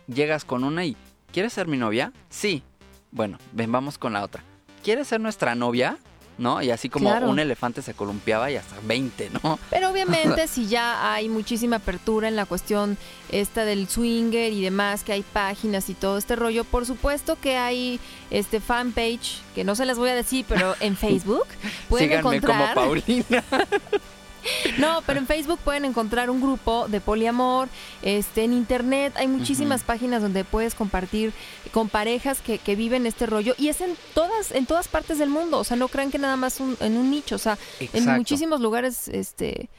llegas 0.07 0.45
con 0.45 0.63
una 0.63 0.85
y 0.85 0.95
¿quieres 1.33 1.53
ser 1.53 1.67
mi 1.67 1.77
novia? 1.77 2.11
Sí. 2.29 2.63
Bueno, 3.11 3.37
ven, 3.51 3.71
vamos 3.71 3.97
con 3.97 4.13
la 4.13 4.23
otra. 4.23 4.43
¿Quieres 4.83 5.07
ser 5.09 5.19
nuestra 5.19 5.53
novia? 5.55 5.97
¿No? 6.41 6.59
Y 6.59 6.71
así 6.71 6.89
como 6.89 7.07
Claro. 7.07 7.29
un 7.29 7.37
elefante 7.37 7.83
se 7.83 7.93
columpiaba 7.93 8.49
y 8.49 8.55
hasta 8.55 8.75
20, 8.81 9.29
¿no? 9.43 9.59
Pero 9.69 9.91
obviamente 9.91 10.47
si 10.47 10.65
ya 10.67 11.13
hay 11.13 11.29
muchísima 11.29 11.75
apertura 11.75 12.27
en 12.27 12.35
la 12.35 12.47
cuestión 12.47 12.97
esta 13.29 13.63
del 13.63 13.87
swinger 13.87 14.51
y 14.51 14.63
demás, 14.63 15.03
que 15.03 15.11
hay 15.13 15.21
páginas 15.21 15.87
y 15.89 15.93
todo 15.93 16.17
este 16.17 16.35
rollo, 16.35 16.63
por 16.63 16.87
supuesto 16.87 17.37
que 17.39 17.57
hay 17.57 17.99
este 18.31 18.59
fanpage, 18.59 19.39
que 19.53 19.63
no 19.63 19.75
se 19.75 19.85
las 19.85 19.99
voy 19.99 20.09
a 20.09 20.15
decir, 20.15 20.43
pero 20.49 20.75
en 20.79 20.97
Facebook 20.97 21.45
pueden 21.87 22.07
Síganme 22.09 22.37
encontrar... 22.37 22.73
como 22.73 22.87
Paulina. 22.87 23.43
No, 24.77 25.01
pero 25.05 25.19
en 25.19 25.27
Facebook 25.27 25.59
pueden 25.63 25.85
encontrar 25.85 26.29
un 26.29 26.41
grupo 26.41 26.87
de 26.87 27.01
poliamor. 27.01 27.69
Este, 28.01 28.43
en 28.43 28.53
internet 28.53 29.13
hay 29.15 29.27
muchísimas 29.27 29.83
páginas 29.83 30.21
donde 30.21 30.43
puedes 30.43 30.75
compartir 30.75 31.33
con 31.71 31.89
parejas 31.89 32.39
que, 32.41 32.57
que 32.57 32.75
viven 32.75 33.05
este 33.05 33.25
rollo 33.25 33.53
y 33.57 33.67
es 33.69 33.81
en 33.81 33.95
todas, 34.13 34.51
en 34.51 34.65
todas 34.65 34.87
partes 34.87 35.17
del 35.19 35.29
mundo. 35.29 35.57
O 35.59 35.63
sea, 35.63 35.77
no 35.77 35.87
crean 35.87 36.11
que 36.11 36.17
nada 36.17 36.35
más 36.37 36.59
un- 36.59 36.77
en 36.79 36.97
un 36.97 37.11
nicho. 37.11 37.35
O 37.35 37.39
sea, 37.39 37.57
en 37.79 38.03
muchísimos 38.17 38.61
lugares, 38.61 39.07
este, 39.07 39.69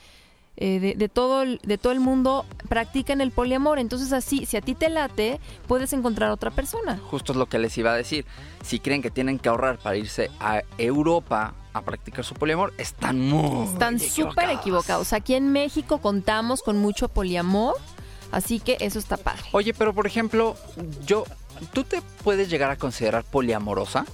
eh, 0.65 0.79
de, 0.79 0.95
de 0.95 1.09
todo 1.09 1.43
el, 1.43 1.59
de 1.65 1.77
todo 1.77 1.93
el 1.93 1.99
mundo 1.99 2.47
practican 2.69 3.21
el 3.21 3.33
poliamor. 3.33 3.81
Entonces 3.81 4.13
así, 4.13 4.47
si 4.47 4.57
a 4.57 4.61
ti 4.61 4.77
te 4.77 4.91
late, 4.91 5.41
puedes 5.67 5.93
encontrar 5.93 6.31
otra 6.31 6.53
persona. 6.53 7.01
Justo 7.11 7.33
es 7.33 7.37
lo 7.39 7.47
que 7.47 7.59
les 7.59 7.77
iba 7.79 7.93
a 7.93 7.97
decir. 7.97 8.25
Si 8.63 8.79
creen 8.79 9.03
que 9.03 9.11
tienen 9.11 9.41
que 9.41 9.49
ahorrar 9.49 9.79
para 9.79 9.97
irse 9.97 10.31
a 10.39 10.63
Europa 10.79 11.55
a 11.73 11.81
practicar 11.83 12.25
su 12.25 12.35
poliamor, 12.35 12.73
están 12.79 13.19
muy 13.19 13.67
Están 13.67 13.99
súper 13.99 14.51
equivocados. 14.51 15.13
Aquí 15.13 15.35
en 15.35 15.51
México 15.51 15.99
contamos 15.99 16.63
con 16.63 16.79
mucho 16.79 17.09
poliamor, 17.09 17.75
así 18.31 18.61
que 18.61 18.77
eso 18.79 19.01
está 19.01 19.17
padre. 19.17 19.43
Oye, 19.51 19.75
pero 19.75 19.93
por 19.93 20.07
ejemplo, 20.07 20.55
yo, 21.05 21.25
¿tú 21.73 21.83
te 21.83 22.03
puedes 22.23 22.49
llegar 22.49 22.71
a 22.71 22.77
considerar 22.77 23.25
poliamorosa? 23.25 24.07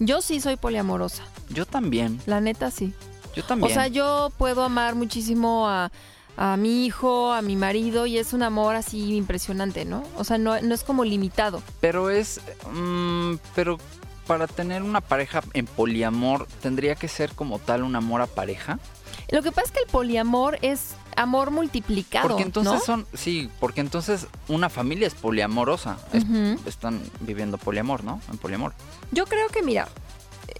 Yo 0.00 0.20
sí 0.20 0.38
soy 0.40 0.56
poliamorosa. 0.56 1.22
Yo 1.48 1.64
también, 1.64 2.20
La 2.26 2.42
neta 2.42 2.70
sí. 2.70 2.92
Yo 3.36 3.44
también. 3.44 3.70
O 3.70 3.74
sea, 3.74 3.88
yo 3.88 4.30
puedo 4.38 4.62
amar 4.62 4.94
muchísimo 4.94 5.68
a, 5.68 5.90
a 6.36 6.56
mi 6.56 6.84
hijo, 6.86 7.32
a 7.32 7.42
mi 7.42 7.56
marido, 7.56 8.06
y 8.06 8.18
es 8.18 8.32
un 8.32 8.42
amor 8.42 8.74
así 8.76 9.14
impresionante, 9.16 9.84
¿no? 9.84 10.02
O 10.16 10.24
sea, 10.24 10.38
no, 10.38 10.60
no 10.60 10.74
es 10.74 10.82
como 10.84 11.04
limitado. 11.04 11.62
Pero 11.80 12.10
es. 12.10 12.40
mm, 12.72 13.34
pero 13.54 13.78
para 14.26 14.46
tener 14.46 14.82
una 14.82 15.00
pareja 15.02 15.42
en 15.52 15.66
poliamor, 15.66 16.46
¿tendría 16.62 16.94
que 16.94 17.08
ser 17.08 17.32
como 17.34 17.58
tal 17.58 17.82
un 17.82 17.94
amor 17.94 18.22
a 18.22 18.26
pareja? 18.26 18.78
Lo 19.30 19.42
que 19.42 19.52
pasa 19.52 19.66
es 19.66 19.70
que 19.72 19.80
el 19.80 19.86
poliamor 19.86 20.58
es 20.62 20.94
amor 21.16 21.50
multiplicado. 21.50 22.28
Porque 22.28 22.42
entonces 22.42 22.72
¿no? 22.74 22.80
son. 22.80 23.06
Sí, 23.14 23.50
porque 23.60 23.80
entonces 23.80 24.26
una 24.48 24.68
familia 24.70 25.06
es 25.06 25.14
poliamorosa. 25.14 25.98
Es- 26.12 26.24
están 26.66 27.00
viviendo 27.20 27.58
poliamor, 27.58 28.02
¿no? 28.02 28.20
En 28.30 28.38
poliamor. 28.38 28.72
Yo 29.12 29.26
creo 29.26 29.48
que, 29.48 29.62
mira, 29.62 29.88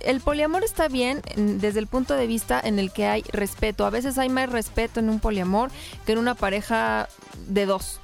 el 0.00 0.20
poliamor 0.20 0.64
está 0.64 0.88
bien 0.88 1.22
en- 1.26 1.60
desde 1.60 1.80
el 1.80 1.86
punto 1.86 2.14
de 2.14 2.26
vista 2.26 2.60
en 2.62 2.78
el 2.78 2.92
que 2.92 3.06
hay 3.06 3.22
respeto. 3.32 3.86
A 3.86 3.90
veces 3.90 4.18
hay 4.18 4.28
más 4.28 4.48
respeto 4.50 5.00
en 5.00 5.08
un 5.08 5.20
poliamor 5.20 5.70
que 6.06 6.12
en 6.12 6.18
una 6.18 6.34
pareja 6.34 7.08
de 7.46 7.66
dos. 7.66 8.00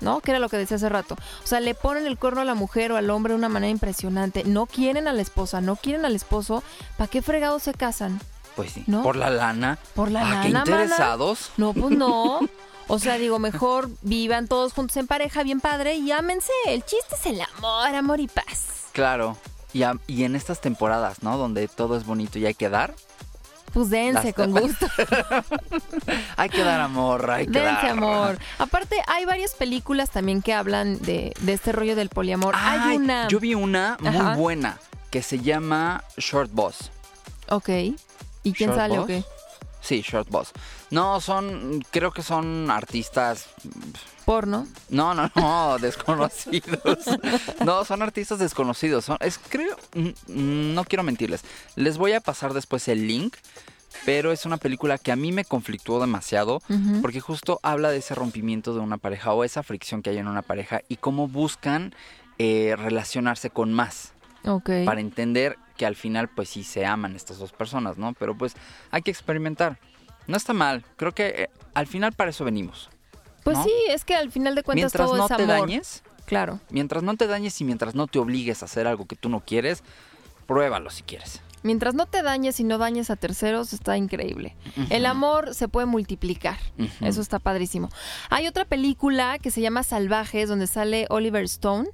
¿no? 0.00 0.20
Que 0.20 0.30
era 0.32 0.40
lo 0.40 0.48
que 0.48 0.56
decía 0.58 0.76
hace 0.76 0.88
rato. 0.88 1.16
O 1.42 1.46
sea, 1.46 1.60
le 1.60 1.74
ponen 1.74 2.06
el 2.06 2.18
cuerno 2.18 2.40
a 2.40 2.44
la 2.44 2.54
mujer 2.54 2.92
o 2.92 2.96
al 2.96 3.08
hombre 3.10 3.32
de 3.32 3.38
una 3.38 3.48
manera 3.48 3.70
impresionante. 3.70 4.44
No 4.44 4.66
quieren 4.66 5.08
a 5.08 5.12
la 5.12 5.22
esposa, 5.22 5.60
no 5.60 5.76
quieren 5.76 6.04
al 6.04 6.14
esposo. 6.14 6.62
¿Para 6.96 7.08
qué 7.08 7.22
fregados 7.22 7.62
se 7.62 7.72
casan? 7.74 8.20
Pues 8.56 8.72
sí. 8.72 8.84
¿No? 8.86 9.02
Por 9.02 9.16
la 9.16 9.30
lana. 9.30 9.78
Por 9.94 10.10
la 10.10 10.20
ah, 10.20 10.42
qué 10.42 10.50
lana, 10.50 10.64
mana. 10.64 10.82
interesados. 10.82 11.50
No, 11.56 11.72
pues 11.72 11.96
no. 11.96 12.40
O 12.86 12.98
sea, 12.98 13.16
digo, 13.16 13.38
mejor 13.38 13.88
vivan 14.02 14.46
todos 14.46 14.74
juntos 14.74 14.98
en 14.98 15.06
pareja, 15.06 15.42
bien 15.42 15.58
padre, 15.58 15.94
y 15.94 16.12
ámense. 16.12 16.52
El 16.66 16.84
chiste 16.84 17.14
es 17.14 17.24
el 17.24 17.40
amor, 17.40 17.94
amor 17.94 18.20
y 18.20 18.28
paz. 18.28 18.88
Claro. 18.92 19.38
Y, 19.74 19.82
a- 19.82 19.98
y 20.06 20.24
en 20.24 20.34
estas 20.36 20.62
temporadas, 20.62 21.22
¿no? 21.22 21.36
Donde 21.36 21.68
todo 21.68 21.96
es 21.98 22.06
bonito 22.06 22.38
y 22.38 22.46
hay 22.46 22.54
que 22.54 22.70
dar. 22.70 22.94
Pues 23.74 23.90
dense 23.90 24.26
Las- 24.26 24.34
con 24.34 24.52
gusto. 24.58 24.86
Hay 26.36 26.48
que 26.48 26.62
dar 26.62 26.80
amor, 26.80 27.30
hay 27.30 27.46
que 27.46 27.52
Dense 27.52 27.72
dar. 27.86 27.90
amor. 27.90 28.38
Aparte, 28.58 28.96
hay 29.06 29.24
varias 29.24 29.52
películas 29.54 30.10
también 30.10 30.42
que 30.42 30.52
hablan 30.52 31.00
de, 31.02 31.32
de 31.40 31.52
este 31.52 31.72
rollo 31.72 31.96
del 31.96 32.08
poliamor. 32.08 32.54
hay 32.56 32.78
Ay, 32.82 32.96
una. 32.96 33.28
Yo 33.28 33.40
vi 33.40 33.54
una 33.54 33.96
muy 34.00 34.16
Ajá. 34.16 34.34
buena 34.36 34.78
que 35.10 35.22
se 35.22 35.38
llama 35.40 36.04
Short 36.16 36.50
Boss. 36.52 36.90
Ok. 37.48 37.68
¿Y 38.42 38.52
quién 38.52 38.70
Short 38.70 38.76
sale 38.80 38.98
o 38.98 39.06
qué? 39.06 39.24
Sí, 39.84 40.00
Short 40.00 40.30
Boss. 40.30 40.52
No, 40.90 41.20
son, 41.20 41.84
creo 41.90 42.10
que 42.10 42.22
son 42.22 42.70
artistas, 42.70 43.50
Porno. 44.24 44.66
no, 44.88 45.12
no, 45.12 45.30
no, 45.34 45.76
desconocidos. 45.80 47.04
No, 47.62 47.84
son 47.84 48.00
artistas 48.00 48.38
desconocidos. 48.38 49.04
Son, 49.04 49.18
es, 49.20 49.38
creo, 49.38 49.76
no 50.28 50.84
quiero 50.84 51.02
mentirles. 51.02 51.42
Les 51.76 51.98
voy 51.98 52.12
a 52.12 52.20
pasar 52.20 52.54
después 52.54 52.88
el 52.88 53.06
link, 53.06 53.36
pero 54.06 54.32
es 54.32 54.46
una 54.46 54.56
película 54.56 54.96
que 54.96 55.12
a 55.12 55.16
mí 55.16 55.32
me 55.32 55.44
conflictuó 55.44 56.00
demasiado 56.00 56.62
porque 57.02 57.20
justo 57.20 57.60
habla 57.62 57.90
de 57.90 57.98
ese 57.98 58.14
rompimiento 58.14 58.72
de 58.72 58.80
una 58.80 58.96
pareja 58.96 59.34
o 59.34 59.44
esa 59.44 59.62
fricción 59.62 60.00
que 60.00 60.10
hay 60.10 60.16
en 60.18 60.28
una 60.28 60.42
pareja 60.42 60.80
y 60.88 60.96
cómo 60.96 61.28
buscan 61.28 61.94
eh, 62.38 62.74
relacionarse 62.78 63.50
con 63.50 63.72
más. 63.74 64.12
Ok. 64.46 64.70
para 64.84 65.00
entender 65.00 65.56
que 65.76 65.86
al 65.86 65.96
final 65.96 66.28
pues 66.28 66.48
sí 66.50 66.64
se 66.64 66.86
aman 66.86 67.16
estas 67.16 67.38
dos 67.38 67.52
personas, 67.52 67.96
¿no? 67.98 68.12
Pero 68.18 68.36
pues 68.36 68.54
hay 68.90 69.02
que 69.02 69.10
experimentar. 69.10 69.78
No 70.26 70.36
está 70.36 70.52
mal. 70.52 70.84
Creo 70.96 71.12
que 71.12 71.26
eh, 71.28 71.50
al 71.74 71.86
final 71.86 72.12
para 72.12 72.30
eso 72.30 72.44
venimos. 72.44 72.88
Pues 73.42 73.58
¿no? 73.58 73.64
sí, 73.64 73.72
es 73.88 74.04
que 74.04 74.14
al 74.14 74.30
final 74.32 74.54
de 74.54 74.62
cuentas 74.62 74.82
Mientras 74.94 75.06
todo 75.08 75.16
no 75.18 75.24
es 75.24 75.28
te 75.28 75.34
amor. 75.42 75.46
dañes, 75.60 76.02
Claro. 76.24 76.60
mientras 76.70 77.02
no 77.02 77.14
te 77.16 77.26
dañes 77.26 77.60
y 77.60 77.64
mientras 77.64 77.94
no 77.94 78.06
te 78.06 78.18
obligues 78.18 78.62
a 78.62 78.64
hacer 78.64 78.86
algo 78.86 79.06
que 79.06 79.16
tú 79.16 79.28
no 79.28 79.40
quieres, 79.40 79.82
pruébalo 80.46 80.88
si 80.90 81.02
quieres. 81.02 81.40
Mientras 81.64 81.94
no 81.94 82.04
te 82.04 82.22
dañes 82.22 82.60
y 82.60 82.64
no 82.64 82.76
dañes 82.76 83.08
a 83.08 83.16
terceros, 83.16 83.72
está 83.72 83.96
increíble. 83.96 84.54
El 84.90 85.06
amor 85.06 85.54
se 85.54 85.66
puede 85.66 85.86
multiplicar. 85.86 86.58
Eso 87.00 87.22
está 87.22 87.38
padrísimo. 87.38 87.88
Hay 88.28 88.46
otra 88.46 88.66
película 88.66 89.38
que 89.38 89.50
se 89.50 89.62
llama 89.62 89.82
Salvajes, 89.82 90.50
donde 90.50 90.66
sale 90.66 91.06
Oliver 91.08 91.44
Stone. 91.44 91.88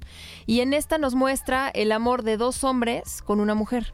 Y 0.45 0.59
en 0.59 0.73
esta 0.73 0.97
nos 0.97 1.15
muestra 1.15 1.69
el 1.69 1.93
amor 1.93 2.23
de 2.23 2.35
dos 2.35 2.65
hombres 2.65 3.21
con 3.21 3.39
una 3.39 3.55
mujer. 3.55 3.93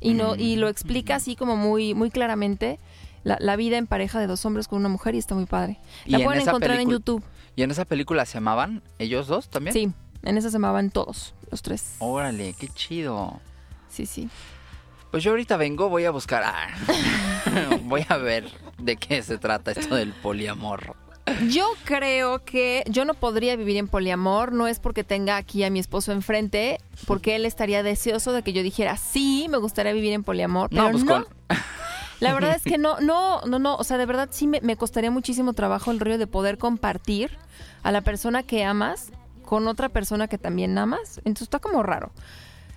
Y, 0.00 0.14
no, 0.14 0.36
y 0.36 0.54
lo 0.54 0.68
explica 0.68 1.16
así 1.16 1.34
como 1.34 1.56
muy, 1.56 1.92
muy 1.92 2.12
claramente. 2.12 2.78
La, 3.24 3.36
la 3.40 3.56
vida 3.56 3.78
en 3.78 3.88
pareja 3.88 4.20
de 4.20 4.28
dos 4.28 4.46
hombres 4.46 4.68
con 4.68 4.78
una 4.78 4.88
mujer 4.88 5.16
y 5.16 5.18
está 5.18 5.34
muy 5.34 5.46
padre. 5.46 5.80
La 6.06 6.18
en 6.18 6.24
pueden 6.24 6.42
encontrar 6.42 6.78
en 6.78 6.88
YouTube. 6.88 7.24
¿Y 7.56 7.64
en 7.64 7.72
esa 7.72 7.84
película 7.84 8.24
se 8.26 8.38
amaban 8.38 8.80
ellos 9.00 9.26
dos 9.26 9.50
también? 9.50 9.74
Sí, 9.74 9.92
en 10.22 10.38
esa 10.38 10.50
se 10.50 10.52
llamaban 10.52 10.90
todos, 10.90 11.34
los 11.50 11.62
tres. 11.62 11.96
Órale, 11.98 12.54
qué 12.56 12.68
chido. 12.68 13.40
Sí, 13.88 14.06
sí. 14.06 14.30
Pues 15.10 15.24
yo 15.24 15.30
ahorita 15.32 15.56
vengo, 15.56 15.88
voy 15.88 16.04
a 16.04 16.10
buscar. 16.10 16.42
ah, 16.44 16.68
voy 17.84 18.04
a 18.08 18.16
ver 18.16 18.48
de 18.78 18.96
qué 18.96 19.22
se 19.22 19.38
trata 19.38 19.72
esto 19.72 19.94
del 19.94 20.12
poliamor. 20.12 20.94
Yo 21.48 21.66
creo 21.84 22.44
que 22.44 22.82
yo 22.88 23.04
no 23.04 23.14
podría 23.14 23.54
vivir 23.56 23.76
en 23.76 23.86
poliamor, 23.88 24.52
no 24.52 24.66
es 24.66 24.80
porque 24.80 25.04
tenga 25.04 25.36
aquí 25.36 25.62
a 25.62 25.70
mi 25.70 25.78
esposo 25.78 26.12
enfrente, 26.12 26.80
porque 27.06 27.36
él 27.36 27.44
estaría 27.46 27.82
deseoso 27.82 28.32
de 28.32 28.42
que 28.42 28.52
yo 28.52 28.62
dijera, 28.62 28.96
sí, 28.96 29.46
me 29.48 29.58
gustaría 29.58 29.92
vivir 29.92 30.12
en 30.12 30.24
poliamor, 30.24 30.70
pero 30.70 30.82
No, 30.84 30.88
no. 30.90 30.92
pues 30.92 31.04
con- 31.04 31.26
La 32.20 32.34
verdad 32.34 32.54
es 32.54 32.62
que 32.62 32.78
no, 32.78 32.98
no, 33.00 33.42
no, 33.42 33.58
no, 33.58 33.76
o 33.76 33.84
sea, 33.84 33.96
de 33.96 34.06
verdad 34.06 34.28
sí 34.32 34.46
me, 34.46 34.60
me 34.60 34.76
costaría 34.76 35.10
muchísimo 35.10 35.52
trabajo 35.52 35.90
el 35.90 36.00
rollo 36.00 36.18
de 36.18 36.26
poder 36.26 36.58
compartir 36.58 37.30
a 37.82 37.92
la 37.92 38.00
persona 38.00 38.42
que 38.42 38.64
amas 38.64 39.10
con 39.44 39.68
otra 39.68 39.88
persona 39.88 40.26
que 40.28 40.36
también 40.38 40.76
amas, 40.78 41.18
entonces 41.18 41.42
está 41.42 41.58
como 41.60 41.82
raro. 41.82 42.10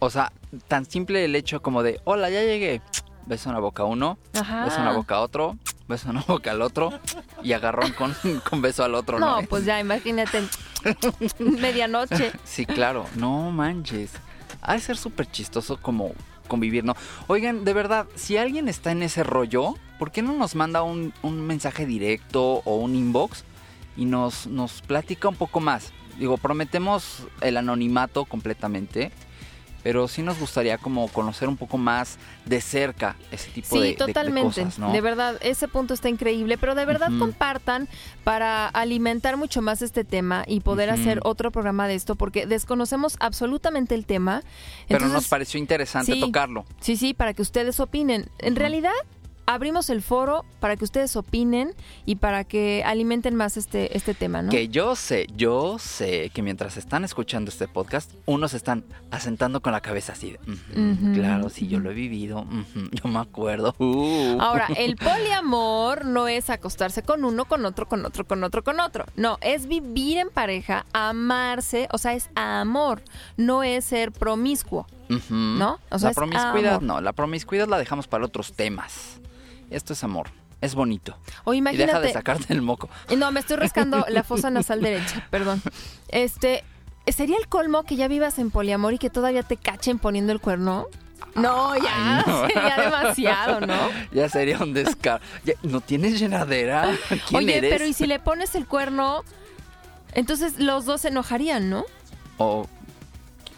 O 0.03 0.09
sea, 0.09 0.33
tan 0.67 0.85
simple 0.85 1.23
el 1.23 1.33
hecho 1.33 1.61
como 1.61 1.81
de, 1.81 2.01
hola, 2.03 2.29
ya 2.29 2.41
llegué. 2.41 2.81
Beso 3.25 3.47
en 3.49 3.55
la 3.55 3.61
boca 3.61 3.83
a 3.83 3.85
uno, 3.85 4.17
Ajá. 4.37 4.65
beso 4.65 4.79
en 4.79 4.83
la 4.85 4.91
boca 4.91 5.15
a 5.15 5.21
otro, 5.21 5.57
beso 5.87 6.09
en 6.09 6.15
la 6.15 6.23
boca 6.27 6.51
al 6.51 6.61
otro 6.61 6.91
y 7.41 7.53
agarrón 7.53 7.93
con, 7.93 8.13
con 8.49 8.61
beso 8.61 8.83
al 8.83 8.95
otro, 8.95 9.17
¿no? 9.17 9.39
No, 9.41 9.47
pues 9.47 9.63
ya 9.63 9.79
imagínate, 9.79 10.43
medianoche. 11.39 12.33
Sí, 12.43 12.65
claro. 12.65 13.05
No 13.15 13.49
manches. 13.51 14.11
Ha 14.61 14.73
de 14.73 14.81
ser 14.81 14.97
súper 14.97 15.31
chistoso 15.31 15.77
como 15.77 16.11
convivir, 16.49 16.83
¿no? 16.83 16.97
Oigan, 17.27 17.63
de 17.63 17.71
verdad, 17.71 18.05
si 18.15 18.35
alguien 18.35 18.67
está 18.67 18.91
en 18.91 19.03
ese 19.03 19.23
rollo, 19.23 19.75
¿por 19.99 20.11
qué 20.11 20.21
no 20.21 20.33
nos 20.33 20.53
manda 20.55 20.83
un, 20.83 21.13
un 21.21 21.47
mensaje 21.47 21.85
directo 21.85 22.61
o 22.65 22.75
un 22.75 22.95
inbox 22.95 23.45
y 23.95 24.03
nos, 24.03 24.47
nos 24.47 24.81
platica 24.81 25.29
un 25.29 25.35
poco 25.35 25.61
más? 25.61 25.93
Digo, 26.19 26.35
prometemos 26.37 27.23
el 27.39 27.55
anonimato 27.55 28.25
completamente, 28.25 29.13
pero 29.83 30.07
sí 30.07 30.21
nos 30.23 30.39
gustaría 30.39 30.77
como 30.77 31.07
conocer 31.09 31.47
un 31.49 31.57
poco 31.57 31.77
más 31.77 32.17
de 32.45 32.61
cerca 32.61 33.15
ese 33.31 33.51
tipo 33.51 33.67
Sí, 33.75 33.75
de, 33.75 33.81
de- 33.81 33.89
de 33.91 33.95
totalmente. 33.97 34.61
cosas, 34.61 34.79
¿no? 34.79 34.91
De 34.91 35.01
verdad, 35.01 35.37
ese 35.41 35.67
punto 35.67 35.93
está 35.93 36.09
increíble, 36.09 36.57
pero 36.57 36.73
de 36.75 36.85
verdad 36.85 37.09
compartan 37.19 37.87
para 38.23 38.67
alimentar 38.69 39.37
mucho 39.37 39.61
más 39.61 39.81
este 39.81 40.03
tema 40.03 40.43
y 40.47 40.61
poder 40.61 40.89
hacer 40.89 41.19
otro 41.23 41.51
programa 41.51 41.87
de 41.87 41.95
esto, 41.95 42.15
porque 42.15 42.45
desconocemos 42.45 43.17
absolutamente 43.19 43.93
el 43.95 44.05
tema. 44.05 44.41
Pero 44.87 45.07
nos 45.07 45.27
pareció 45.27 45.59
interesante 45.59 46.13
sí. 46.13 46.19
tocarlo. 46.19 46.65
Sí, 46.79 46.95
sí, 46.97 47.13
para 47.13 47.33
que 47.33 47.41
ustedes 47.41 47.79
opinen. 47.79 48.29
En 48.39 48.55
realidad, 48.55 48.91
abrimos 49.45 49.89
el 49.89 50.01
foro 50.01 50.45
para 50.59 50.75
que 50.77 50.83
ustedes 50.85 51.15
opinen 51.15 51.73
y 52.05 52.15
para 52.15 52.43
que 52.43 52.83
alimenten 52.85 53.35
más 53.35 53.57
este, 53.57 53.95
este 53.97 54.13
tema, 54.13 54.41
¿no? 54.41 54.49
Que 54.51 54.69
yo 54.69 54.95
sé, 54.95 55.27
yo 55.35 55.77
sé 55.79 56.29
que 56.33 56.41
mientras 56.41 56.77
están 56.77 57.03
escuchando 57.03 57.49
este 57.51 57.67
podcast, 57.67 58.11
unos 58.25 58.53
están 58.53 58.83
asentando 59.11 59.61
con 59.61 59.71
la 59.73 59.81
cabeza 59.81 60.13
así 60.13 60.31
de, 60.31 60.39
"Ujú, 60.43 60.91
Ujú, 60.91 61.13
claro, 61.13 61.49
sí, 61.49 61.67
yo 61.67 61.79
lo 61.79 61.91
he 61.91 61.93
vivido, 61.93 62.45
yo 62.91 63.09
me 63.09 63.19
acuerdo. 63.19 63.75
uh". 63.79 64.37
Ahora, 64.39 64.67
el 64.77 64.95
poliamor 64.95 66.05
no 66.05 66.27
es 66.27 66.49
acostarse 66.49 67.03
con 67.03 67.23
uno, 67.25 67.45
con 67.45 67.65
otro, 67.65 67.87
con 67.87 68.05
otro, 68.05 68.25
con 68.25 68.43
otro, 68.43 68.63
con 68.63 68.79
otro. 68.79 69.05
No, 69.15 69.37
es 69.41 69.67
vivir 69.67 70.17
en 70.17 70.29
pareja, 70.29 70.85
amarse, 70.93 71.87
o 71.91 71.97
sea, 71.97 72.13
es 72.13 72.29
amor, 72.35 73.01
no 73.37 73.63
es 73.63 73.85
ser 73.85 74.11
promiscuo. 74.11 74.87
¿no? 75.29 75.79
O 75.91 75.99
sea, 75.99 76.09
la 76.09 76.15
promiscuidad 76.15 76.75
amor. 76.75 76.83
no, 76.83 77.01
la 77.01 77.13
promiscuidad 77.13 77.67
la 77.67 77.77
dejamos 77.77 78.07
para 78.07 78.25
otros 78.25 78.53
temas. 78.53 79.19
Esto 79.73 79.93
es 79.93 80.03
amor, 80.03 80.27
es 80.61 80.75
bonito. 80.75 81.17
O 81.43 81.53
Y 81.53 81.59
deja 81.61 81.71
de 81.73 81.79
imagínate, 81.81 82.13
sacarte 82.13 82.53
el 82.53 82.61
moco. 82.61 82.89
no, 83.17 83.31
me 83.31 83.39
estoy 83.39 83.57
rascando 83.57 84.05
la 84.09 84.23
fosa 84.23 84.49
nasal 84.49 84.81
derecha, 84.81 85.27
perdón. 85.31 85.61
Este, 86.09 86.63
¿sería 87.07 87.37
el 87.37 87.47
colmo 87.47 87.83
que 87.83 87.95
ya 87.95 88.07
vivas 88.07 88.39
en 88.39 88.51
poliamor 88.51 88.93
y 88.93 88.97
que 88.99 89.09
todavía 89.09 89.43
te 89.43 89.57
cachen 89.57 89.99
poniendo 89.99 90.31
el 90.31 90.39
cuerno? 90.39 90.87
No, 91.35 91.75
ya, 91.75 92.19
Ay, 92.19 92.23
no. 92.27 92.47
sería 92.47 92.77
demasiado, 92.77 93.61
¿no? 93.61 93.75
Ya 94.11 94.29
sería 94.29 94.59
un 94.59 94.73
descaro. 94.73 95.23
¿No 95.63 95.81
tienes 95.81 96.19
llenadera? 96.19 96.95
¿Quién 97.27 97.43
Oye, 97.43 97.57
eres? 97.57 97.71
pero 97.71 97.85
¿y 97.87 97.93
si 97.93 98.05
le 98.05 98.19
pones 98.19 98.53
el 98.55 98.67
cuerno? 98.67 99.23
Entonces 100.13 100.59
los 100.59 100.85
dos 100.85 101.01
se 101.01 101.07
enojarían, 101.07 101.71
¿no? 101.71 101.85
O- 102.37 102.67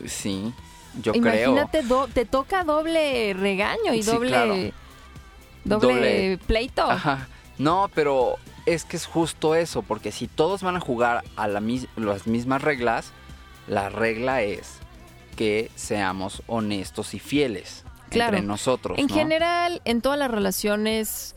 sí, 0.06 0.54
yo 1.02 1.12
creo. 1.12 1.52
Imagínate, 1.52 1.84
te 2.14 2.26
toca 2.26 2.64
doble 2.64 3.34
regaño 3.34 3.94
y 3.94 4.04
Sí, 4.04 4.12
doble, 4.12 4.30
claro. 4.30 4.56
Doble, 5.66 5.88
Doble- 5.94 6.38
pleito. 6.46 6.84
Ajá. 6.90 7.28
No, 7.58 7.90
pero 7.94 8.36
es 8.66 8.86
que 8.86 8.98
es 8.98 9.06
justo 9.06 9.56
eso, 9.56 9.82
porque 9.82 10.12
si 10.12 10.28
todos 10.28 10.62
van 10.64 10.76
a 10.76 10.80
jugar 10.80 11.24
a 11.36 11.48
la 11.48 11.60
mis- 11.60 11.88
las 11.98 12.28
mismas 12.28 12.62
reglas, 12.62 13.12
la 13.68 13.90
regla 13.90 14.42
es 14.42 14.78
que 15.36 15.70
seamos 15.76 16.42
honestos 16.48 17.14
y 17.14 17.20
fieles 17.20 17.84
Claro. 18.10 18.38
entre 18.38 18.48
nosotros. 18.48 18.98
En 18.98 19.08
¿no? 19.08 19.14
general, 19.14 19.82
en 19.86 20.02
todas 20.02 20.18
las 20.20 20.32
relaciones 20.32 21.36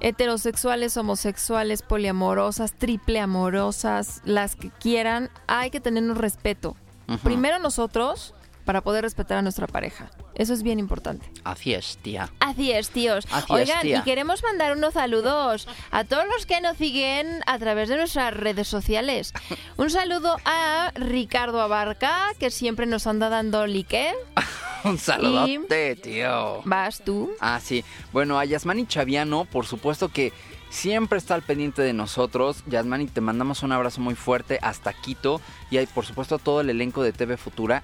heterosexuales, 0.00 0.96
homosexuales, 0.96 1.82
poliamorosas, 1.82 2.72
triple 2.72 3.20
amorosas, 3.20 4.20
las 4.24 4.54
que 4.56 4.70
quieran, 4.70 5.30
hay 5.46 5.70
que 5.70 5.80
tenernos 5.80 6.18
respeto. 6.18 6.76
Primero 7.22 7.58
nosotros 7.58 8.34
para 8.64 8.80
poder 8.80 9.02
respetar 9.02 9.38
a 9.38 9.42
nuestra 9.42 9.66
pareja. 9.66 10.10
Eso 10.34 10.52
es 10.52 10.62
bien 10.62 10.78
importante. 10.78 11.30
Así 11.44 11.74
es, 11.74 11.98
tía. 12.02 12.30
Así 12.40 12.72
es, 12.72 12.90
tíos. 12.90 13.26
Así 13.30 13.44
es, 13.44 13.50
Oigan, 13.50 13.82
tía. 13.82 13.98
y 13.98 14.02
queremos 14.02 14.42
mandar 14.42 14.76
unos 14.76 14.94
saludos 14.94 15.68
a 15.90 16.04
todos 16.04 16.24
los 16.34 16.46
que 16.46 16.60
nos 16.60 16.76
siguen 16.76 17.40
a 17.46 17.58
través 17.58 17.88
de 17.88 17.96
nuestras 17.96 18.34
redes 18.34 18.68
sociales. 18.68 19.32
Un 19.76 19.90
saludo 19.90 20.36
a 20.44 20.92
Ricardo 20.94 21.60
Abarca, 21.60 22.28
que 22.38 22.50
siempre 22.50 22.86
nos 22.86 23.06
anda 23.06 23.28
dando 23.28 23.66
like. 23.66 24.12
Un 24.84 24.98
saludote, 24.98 25.96
tío. 25.96 26.60
Vas 26.64 27.02
tú. 27.02 27.30
Ah, 27.40 27.58
sí. 27.62 27.84
Bueno, 28.12 28.38
a 28.38 28.44
Yasmani 28.44 28.86
Chaviano, 28.86 29.46
por 29.46 29.64
supuesto 29.64 30.10
que 30.10 30.32
siempre 30.68 31.16
está 31.16 31.34
al 31.34 31.42
pendiente 31.42 31.80
de 31.80 31.94
nosotros. 31.94 32.62
Yasmani, 32.66 33.06
te 33.06 33.22
mandamos 33.22 33.62
un 33.62 33.72
abrazo 33.72 34.02
muy 34.02 34.14
fuerte 34.14 34.58
hasta 34.60 34.92
Quito. 34.92 35.40
Y 35.70 35.78
por 35.86 36.04
supuesto, 36.04 36.34
a 36.34 36.38
todo 36.38 36.60
el 36.60 36.68
elenco 36.68 37.02
de 37.02 37.12
TV 37.12 37.36
Futura. 37.38 37.82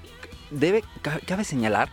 Debe, 0.50 0.84
ca- 1.02 1.20
cabe 1.26 1.44
señalar 1.44 1.88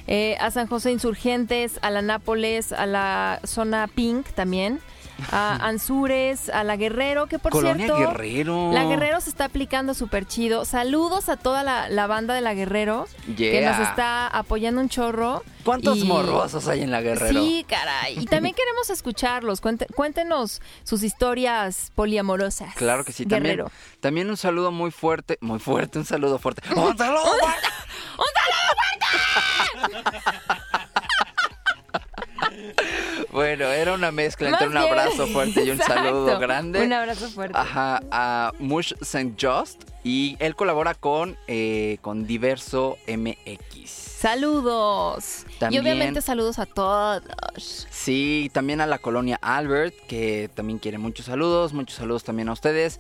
eh, 0.08 0.38
a 0.40 0.50
San 0.50 0.68
José 0.68 0.92
Insurgentes, 0.92 1.78
a 1.82 1.92
la 1.92 2.02
Nápoles, 2.02 2.72
a 2.72 2.86
la 2.86 3.42
zona 3.44 3.88
Pink 3.94 4.28
también, 4.30 4.80
a 5.32 5.56
Ansures, 5.68 6.50
a 6.50 6.64
la 6.64 6.76
Guerrero, 6.78 7.28
que 7.28 7.40
por 7.40 7.52
Colonia 7.52 7.86
cierto, 7.88 7.98
Guerrero. 8.12 8.72
la 8.74 8.84
Guerrero 8.86 9.20
se 9.22 9.30
está 9.30 9.46
aplicando 9.46 9.94
súper 9.94 10.26
chido. 10.26 10.66
Saludos 10.66 11.30
a 11.30 11.38
toda 11.38 11.64
la, 11.64 11.90
la 11.90 12.08
banda 12.08 12.34
de 12.34 12.42
la 12.42 12.54
Guerrero, 12.54 13.08
que 13.36 13.60
Yeah. 13.62 13.72
nos 13.78 13.88
está 13.90 14.28
apoyando 14.28 14.82
un 14.82 14.90
chorro. 14.90 15.44
¿Cuántos 15.64 15.98
y- 15.98 16.04
morrosos 16.06 16.68
hay 16.68 16.82
en 16.82 16.92
la 16.92 17.02
Guerrero? 17.02 17.42
Sí, 17.42 17.66
caray. 17.68 18.18
Y 18.20 18.26
también 18.26 18.56
queremos 18.56 18.90
escucharlos. 18.90 19.62
Cuéntenos 19.96 20.62
sus 20.84 21.04
historias 21.04 21.92
poliamorosas. 21.96 22.74
Claro 22.76 23.04
que 23.04 23.12
sí. 23.12 23.26
También, 23.26 23.58
Guerrero. 23.58 23.72
también 24.00 24.30
un 24.30 24.38
saludo 24.38 24.72
muy 24.72 24.92
fuerte, 24.92 25.38
muy 25.42 25.60
fuerte, 25.60 26.00
un 26.00 26.06
saludo 26.06 26.40
fuerte. 26.40 26.62
¡Un 26.76 26.98
saludo 26.98 27.22
fuerte! 27.40 27.68
Bueno, 33.38 33.66
era 33.66 33.94
una 33.94 34.12
mezcla 34.12 34.50
entre 34.50 34.68
un 34.68 34.78
abrazo 34.78 35.28
fuerte 35.32 35.64
y 35.64 35.70
un 35.70 35.78
Exacto. 35.80 35.94
saludo 36.04 36.40
grande. 36.40 36.82
Un 36.84 36.92
abrazo 36.92 37.30
fuerte. 37.30 37.56
Ajá, 37.56 38.02
a 38.10 38.52
Mush 38.58 38.94
St. 39.00 39.34
Just 39.40 39.84
Y 40.04 40.38
él 40.40 40.56
colabora 40.56 40.96
con, 40.96 41.38
eh, 41.48 42.00
con 42.02 42.26
Diverso 42.26 42.98
MX. 43.08 43.92
Saludos. 43.92 45.46
También- 45.60 45.84
Y 45.84 45.86
obviamente 45.86 46.22
saludos 46.24 46.58
a 46.58 46.66
todos. 46.66 47.22
Sí, 47.92 48.50
también 48.54 48.82
a 48.82 48.88
la 48.88 48.98
colonia 48.98 49.38
Albert, 49.40 49.94
que 50.08 50.50
también 50.56 50.80
quiere 50.80 50.98
muchos 50.98 51.28
saludos, 51.28 51.74
muchos 51.74 51.98
saludos 51.98 52.24
también 52.24 52.50
a 52.50 52.54
ustedes. 52.54 53.00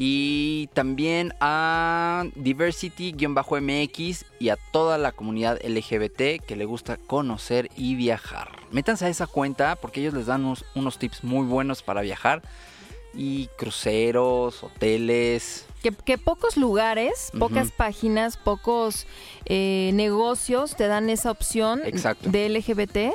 Y 0.00 0.68
también 0.74 1.34
a 1.40 2.24
Diversity-MX 2.36 4.24
y 4.38 4.50
a 4.50 4.56
toda 4.70 4.96
la 4.96 5.10
comunidad 5.10 5.58
LGBT 5.64 6.40
que 6.46 6.54
le 6.54 6.66
gusta 6.66 6.98
conocer 6.98 7.68
y 7.76 7.96
viajar. 7.96 8.48
Métanse 8.70 9.06
a 9.06 9.08
esa 9.08 9.26
cuenta 9.26 9.74
porque 9.74 9.98
ellos 9.98 10.14
les 10.14 10.26
dan 10.26 10.44
unos, 10.44 10.64
unos 10.76 11.00
tips 11.00 11.24
muy 11.24 11.44
buenos 11.46 11.82
para 11.82 12.02
viajar. 12.02 12.42
Y 13.12 13.48
cruceros, 13.58 14.62
hoteles. 14.62 15.66
Que, 15.82 15.92
que 15.92 16.18
pocos 16.18 16.56
lugares, 16.56 17.30
pocas 17.38 17.70
páginas, 17.70 18.36
pocos 18.36 19.06
eh, 19.44 19.92
negocios 19.94 20.74
te 20.74 20.88
dan 20.88 21.08
esa 21.08 21.30
opción 21.30 21.80
Exacto. 21.84 22.30
de 22.30 22.48
LGBT 22.48 23.14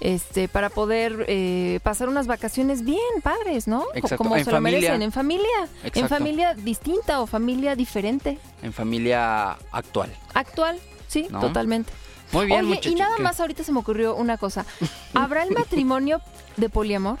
este, 0.00 0.48
para 0.48 0.68
poder 0.68 1.24
eh, 1.28 1.80
pasar 1.82 2.08
unas 2.08 2.26
vacaciones 2.26 2.84
bien 2.84 2.98
padres, 3.22 3.68
¿no? 3.68 3.84
Exacto, 3.94 4.18
Como 4.18 4.36
en 4.36 4.44
se 4.44 4.50
lo 4.50 4.60
merecen, 4.60 5.02
en 5.02 5.12
familia. 5.12 5.68
En 5.82 6.08
familia 6.08 6.54
distinta 6.54 7.20
o 7.20 7.26
familia 7.26 7.76
diferente. 7.76 8.38
En 8.62 8.72
familia 8.72 9.52
actual. 9.70 10.12
Actual, 10.34 10.80
sí, 11.08 11.28
¿No? 11.30 11.40
totalmente. 11.40 11.92
Muy 12.32 12.46
bien, 12.46 12.64
Oye, 12.64 12.80
y 12.84 12.94
nada 12.94 13.18
más 13.18 13.40
ahorita 13.40 13.62
se 13.62 13.72
me 13.72 13.78
ocurrió 13.78 14.14
una 14.16 14.38
cosa. 14.38 14.64
¿Habrá 15.14 15.42
el 15.42 15.52
matrimonio 15.52 16.20
de 16.56 16.68
poliamor? 16.68 17.18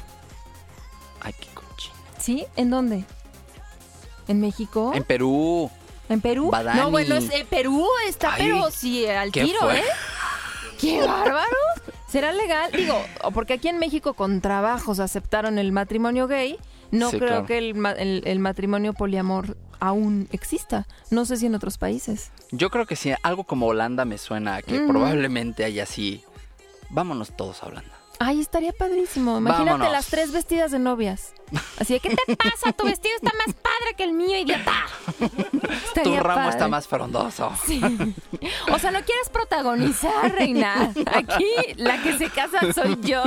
Ay, 1.20 1.34
qué 1.38 1.48
cochino. 1.54 1.94
¿Sí? 2.18 2.46
¿En 2.56 2.70
dónde? 2.70 3.04
¿En 4.32 4.40
México? 4.40 4.90
En 4.94 5.04
Perú. 5.04 5.70
¿En 6.08 6.20
Perú? 6.20 6.50
Badani. 6.50 6.80
No, 6.80 6.90
bueno, 6.90 7.14
es, 7.16 7.30
eh, 7.30 7.46
Perú 7.48 7.86
está, 8.08 8.34
Ay, 8.34 8.42
pero 8.50 8.70
sí, 8.70 9.06
al 9.06 9.30
¿qué 9.30 9.44
tiro, 9.44 9.60
fue? 9.60 9.78
¿eh? 9.78 9.84
¡Qué 10.80 11.00
bárbaro! 11.00 11.56
¿Será 12.08 12.32
legal? 12.32 12.70
Digo, 12.72 13.00
porque 13.32 13.54
aquí 13.54 13.68
en 13.68 13.78
México 13.78 14.14
con 14.14 14.40
trabajos 14.40 14.98
aceptaron 15.00 15.58
el 15.58 15.72
matrimonio 15.72 16.26
gay. 16.26 16.58
No 16.90 17.10
Sí, 17.10 17.16
creo 17.18 17.28
claro. 17.28 17.46
que 17.46 17.56
el, 17.58 17.74
ma- 17.74 17.92
el- 17.92 18.22
el 18.26 18.38
matrimonio 18.38 18.92
poliamor 18.92 19.56
aún 19.80 20.28
exista. 20.32 20.86
No 21.10 21.24
sé 21.24 21.36
si 21.38 21.46
en 21.46 21.54
otros 21.54 21.78
países. 21.78 22.30
Yo 22.50 22.68
creo 22.68 22.84
que 22.84 22.96
sí, 22.96 23.14
algo 23.22 23.44
como 23.44 23.66
Holanda 23.68 24.04
me 24.04 24.18
suena 24.18 24.56
a 24.56 24.62
que 24.62 24.80
probablemente 24.80 25.64
haya 25.64 25.84
así. 25.84 26.22
Vámonos 26.90 27.34
todos 27.34 27.62
a 27.62 27.66
Holanda. 27.66 27.94
Ay, 28.24 28.40
estaría 28.40 28.72
padrísimo. 28.72 29.38
Imagínate 29.38 29.70
Vámonos. 29.72 29.92
las 29.92 30.06
tres 30.06 30.30
vestidas 30.30 30.70
de 30.70 30.78
novias. 30.78 31.32
Así 31.78 31.94
de, 31.94 32.00
¿qué 32.00 32.10
te 32.14 32.36
pasa? 32.36 32.72
Tu 32.72 32.84
vestido 32.84 33.14
está 33.16 33.32
más 33.44 33.54
padre 33.56 33.94
que 33.96 34.04
el 34.04 34.12
mío, 34.12 34.36
idiota. 34.38 34.86
Tu 35.18 35.68
Estaría 35.98 36.20
ramo 36.20 36.36
padre. 36.36 36.50
está 36.50 36.68
más 36.68 36.86
frondoso. 36.86 37.52
Sí. 37.66 37.80
O 38.72 38.78
sea, 38.78 38.90
¿no 38.92 39.00
quieres 39.02 39.28
protagonizar, 39.32 40.32
reina? 40.32 40.92
Aquí 41.14 41.52
la 41.76 42.00
que 42.02 42.16
se 42.16 42.30
casa 42.30 42.72
soy 42.72 42.96
yo. 43.02 43.22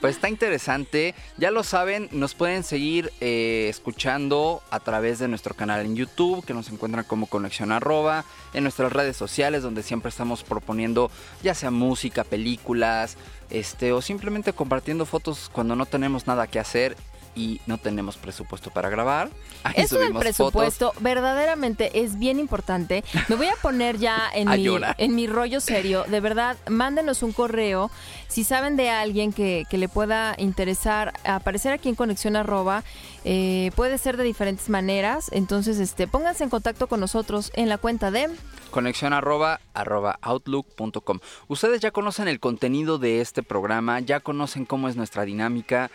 Pues 0.00 0.16
está 0.16 0.30
interesante. 0.30 1.14
Ya 1.36 1.50
lo 1.50 1.62
saben, 1.62 2.08
nos 2.12 2.34
pueden 2.34 2.64
seguir 2.64 3.12
eh, 3.20 3.66
escuchando 3.68 4.62
a 4.70 4.80
través 4.80 5.18
de 5.18 5.28
nuestro 5.28 5.54
canal 5.54 5.84
en 5.84 5.94
YouTube, 5.94 6.42
que 6.44 6.54
nos 6.54 6.70
encuentran 6.70 7.04
como 7.04 7.26
Conexión 7.26 7.70
Arroba, 7.70 8.24
en 8.54 8.62
nuestras 8.62 8.92
redes 8.92 9.18
sociales, 9.18 9.62
donde 9.62 9.82
siempre 9.82 10.08
estamos 10.08 10.42
proponiendo 10.42 11.10
ya 11.42 11.54
sea 11.54 11.70
música, 11.70 12.24
películas, 12.24 13.18
este, 13.50 13.92
o 13.92 14.00
simplemente 14.00 14.52
compartiendo 14.52 15.06
fotos 15.06 15.50
cuando 15.52 15.76
no 15.76 15.86
tenemos 15.86 16.26
nada 16.26 16.46
que 16.46 16.58
hacer 16.58 16.96
y 17.40 17.58
no 17.66 17.78
tenemos 17.78 18.18
presupuesto 18.18 18.70
para 18.70 18.90
grabar. 18.90 19.30
Ahí 19.64 19.74
Eso 19.78 19.98
del 19.98 20.12
presupuesto 20.12 20.92
verdaderamente 21.00 22.02
es 22.02 22.18
bien 22.18 22.38
importante. 22.38 23.02
Me 23.28 23.36
voy 23.36 23.46
a 23.46 23.56
poner 23.56 23.96
ya 23.96 24.30
en 24.34 24.50
mi, 24.50 24.68
en 24.98 25.14
mi 25.14 25.26
rollo 25.26 25.60
serio. 25.60 26.04
De 26.06 26.20
verdad, 26.20 26.58
mándenos 26.68 27.22
un 27.22 27.32
correo. 27.32 27.90
Si 28.28 28.44
saben 28.44 28.76
de 28.76 28.90
alguien 28.90 29.32
que, 29.32 29.64
que 29.70 29.78
le 29.78 29.88
pueda 29.88 30.34
interesar 30.36 31.14
aparecer 31.24 31.72
aquí 31.72 31.88
en 31.88 31.94
Conexión 31.94 32.36
Arroba, 32.36 32.84
eh, 33.24 33.70
puede 33.74 33.96
ser 33.96 34.18
de 34.18 34.24
diferentes 34.24 34.68
maneras. 34.68 35.30
Entonces, 35.32 35.78
este, 35.78 36.06
pónganse 36.06 36.44
en 36.44 36.50
contacto 36.50 36.88
con 36.88 37.00
nosotros 37.00 37.50
en 37.54 37.70
la 37.70 37.78
cuenta 37.78 38.10
de... 38.10 38.28
Conexión 38.70 39.12
arroba, 39.12 39.60
arroba 39.74 40.18
outlook.com. 40.22 41.18
Ustedes 41.48 41.80
ya 41.80 41.90
conocen 41.90 42.28
el 42.28 42.38
contenido 42.38 42.98
de 42.98 43.20
este 43.20 43.42
programa, 43.42 43.98
ya 43.98 44.20
conocen 44.20 44.64
cómo 44.64 44.88
es 44.88 44.94
nuestra 44.94 45.24
dinámica. 45.24 45.90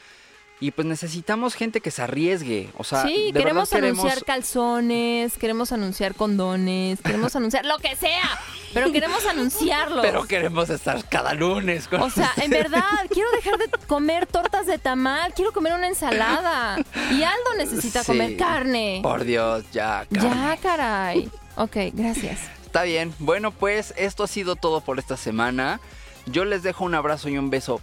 Y 0.62 0.72
pues 0.72 0.88
necesitamos 0.88 1.54
gente 1.54 1.82
que 1.82 1.92
se 1.92 2.02
arriesgue. 2.02 2.70
O 2.78 2.86
sea, 2.86 3.04
sí, 3.04 3.32
de 3.34 3.40
queremos 3.40 3.74
anunciar 3.74 4.24
calzones, 4.24 5.38
queremos 5.38 5.74
anunciar 5.74 6.16
condones, 6.16 7.02
queremos 7.02 7.36
anunciar 7.36 7.66
lo 7.66 7.78
que 7.80 7.96
sea, 7.98 8.40
pero 8.74 8.90
queremos 8.92 9.26
anunciarlo. 9.26 10.02
Pero 10.02 10.24
queremos 10.24 10.70
estar 10.70 11.04
cada 11.10 11.34
lunes 11.34 11.90
con 11.90 12.02
O 12.04 12.10
sea, 12.10 12.32
en 12.38 12.52
verdad, 12.52 12.82
quiero 13.12 13.30
dejar 13.32 13.58
de 13.58 13.66
comer 13.86 14.28
tortas 14.28 14.66
de 14.66 14.78
tamal, 14.78 15.34
quiero 15.34 15.52
comer 15.52 15.74
una 15.74 15.88
ensalada. 15.90 16.78
Y 17.12 17.24
Aldo 17.24 17.54
necesita 17.58 18.02
Sí. 18.02 18.08
comer 18.14 18.38
carne. 18.38 19.02
Por 19.04 19.26
Dios, 19.26 19.66
ya. 19.74 20.08
Ya, 20.10 20.58
caray. 20.62 21.30
Ok, 21.58 21.76
gracias. 21.94 22.40
Está 22.66 22.84
bien. 22.84 23.14
Bueno, 23.20 23.52
pues 23.52 23.94
esto 23.98 24.24
ha 24.24 24.28
sido 24.28 24.56
todo 24.56 24.80
por 24.82 25.00
esta 25.00 25.18
semana. 25.18 25.82
Yo 26.28 26.46
les 26.46 26.64
dejo 26.64 26.86
un 26.86 26.96
abrazo 26.96 27.28
y 27.30 27.38
un 27.38 27.50
beso 27.50 27.82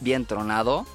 bien 0.00 0.24
tronado. 0.26 0.86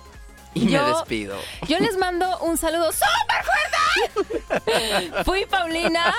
Y 0.56 0.68
Yo- 0.70 0.82
me 0.82 0.88
despido. 0.94 1.38
Yo 1.68 1.78
les 1.80 1.98
mando 1.98 2.40
un 2.40 2.58
saludo 2.58 2.90
súper 2.92 3.44
fuerte. 3.46 5.24
Fui 5.26 5.46
Paulina. 5.46 6.14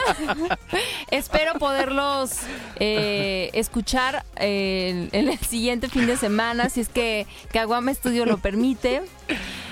Espero 1.11 1.55
poderlos 1.59 2.31
eh, 2.79 3.51
escuchar 3.55 4.25
eh, 4.37 5.09
en 5.13 5.29
el 5.29 5.39
siguiente 5.41 5.89
fin 5.89 6.07
de 6.07 6.17
semana, 6.17 6.69
si 6.69 6.81
es 6.81 6.89
que 6.89 7.27
Caguama 7.53 7.93
Studio 7.95 8.25
lo 8.27 8.39
permite. 8.39 9.03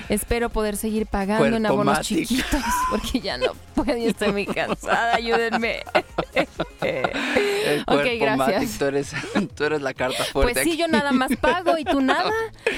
Espero 0.08 0.50
poder 0.50 0.76
seguir 0.76 1.06
pagando 1.06 1.56
en 1.56 1.64
abonos 1.64 2.00
chiquitos, 2.00 2.60
porque 2.90 3.20
ya 3.20 3.38
no 3.38 3.52
puedo 3.74 3.96
y 3.96 4.06
estoy 4.06 4.32
muy 4.32 4.46
cansada. 4.46 5.14
Ayúdenme. 5.14 5.82
El 6.82 7.80
Ok, 7.80 7.86
cuerpo 7.86 8.10
gracias. 8.20 8.36
Matic, 8.36 8.78
tú 8.78 8.84
eres, 8.84 9.12
tú 9.56 9.64
eres 9.64 9.82
la 9.82 9.94
carta 9.94 10.24
fuerte. 10.24 10.52
Pues 10.54 10.64
sí, 10.64 10.72
aquí. 10.72 10.78
yo 10.78 10.88
nada 10.88 11.12
más 11.12 11.30
pago 11.40 11.78
y 11.78 11.84
tú 11.84 12.00
nada. 12.00 12.30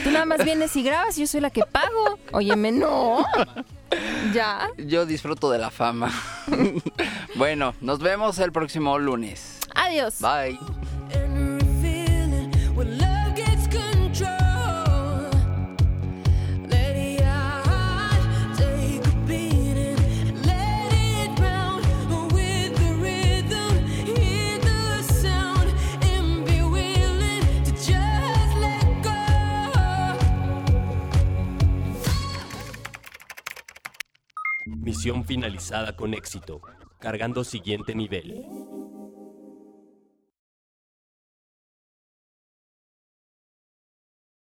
Tú 0.04 0.10
nada 0.10 0.24
más 0.26 0.44
vienes 0.44 0.74
y 0.76 0.82
grabas 0.82 1.16
y 1.18 1.22
yo 1.22 1.26
soy 1.26 1.40
la 1.40 1.50
que 1.50 1.62
pago. 1.64 2.18
Óyeme, 2.32 2.72
no. 2.72 3.24
Ya. 4.32 4.68
Yo 4.78 5.06
disfruto 5.06 5.50
de 5.50 5.58
la 5.58 5.70
fama. 5.70 6.12
bueno, 7.36 7.74
nos 7.80 8.00
vemos 8.00 8.38
el 8.38 8.52
próximo 8.52 8.98
lunes. 8.98 9.58
Adiós. 9.74 10.20
Bye. 10.20 10.58
Finalizada 35.24 35.94
con 35.94 36.14
éxito. 36.14 36.60
Cargando 36.98 37.44
siguiente 37.44 37.94
nivel. 37.94 38.46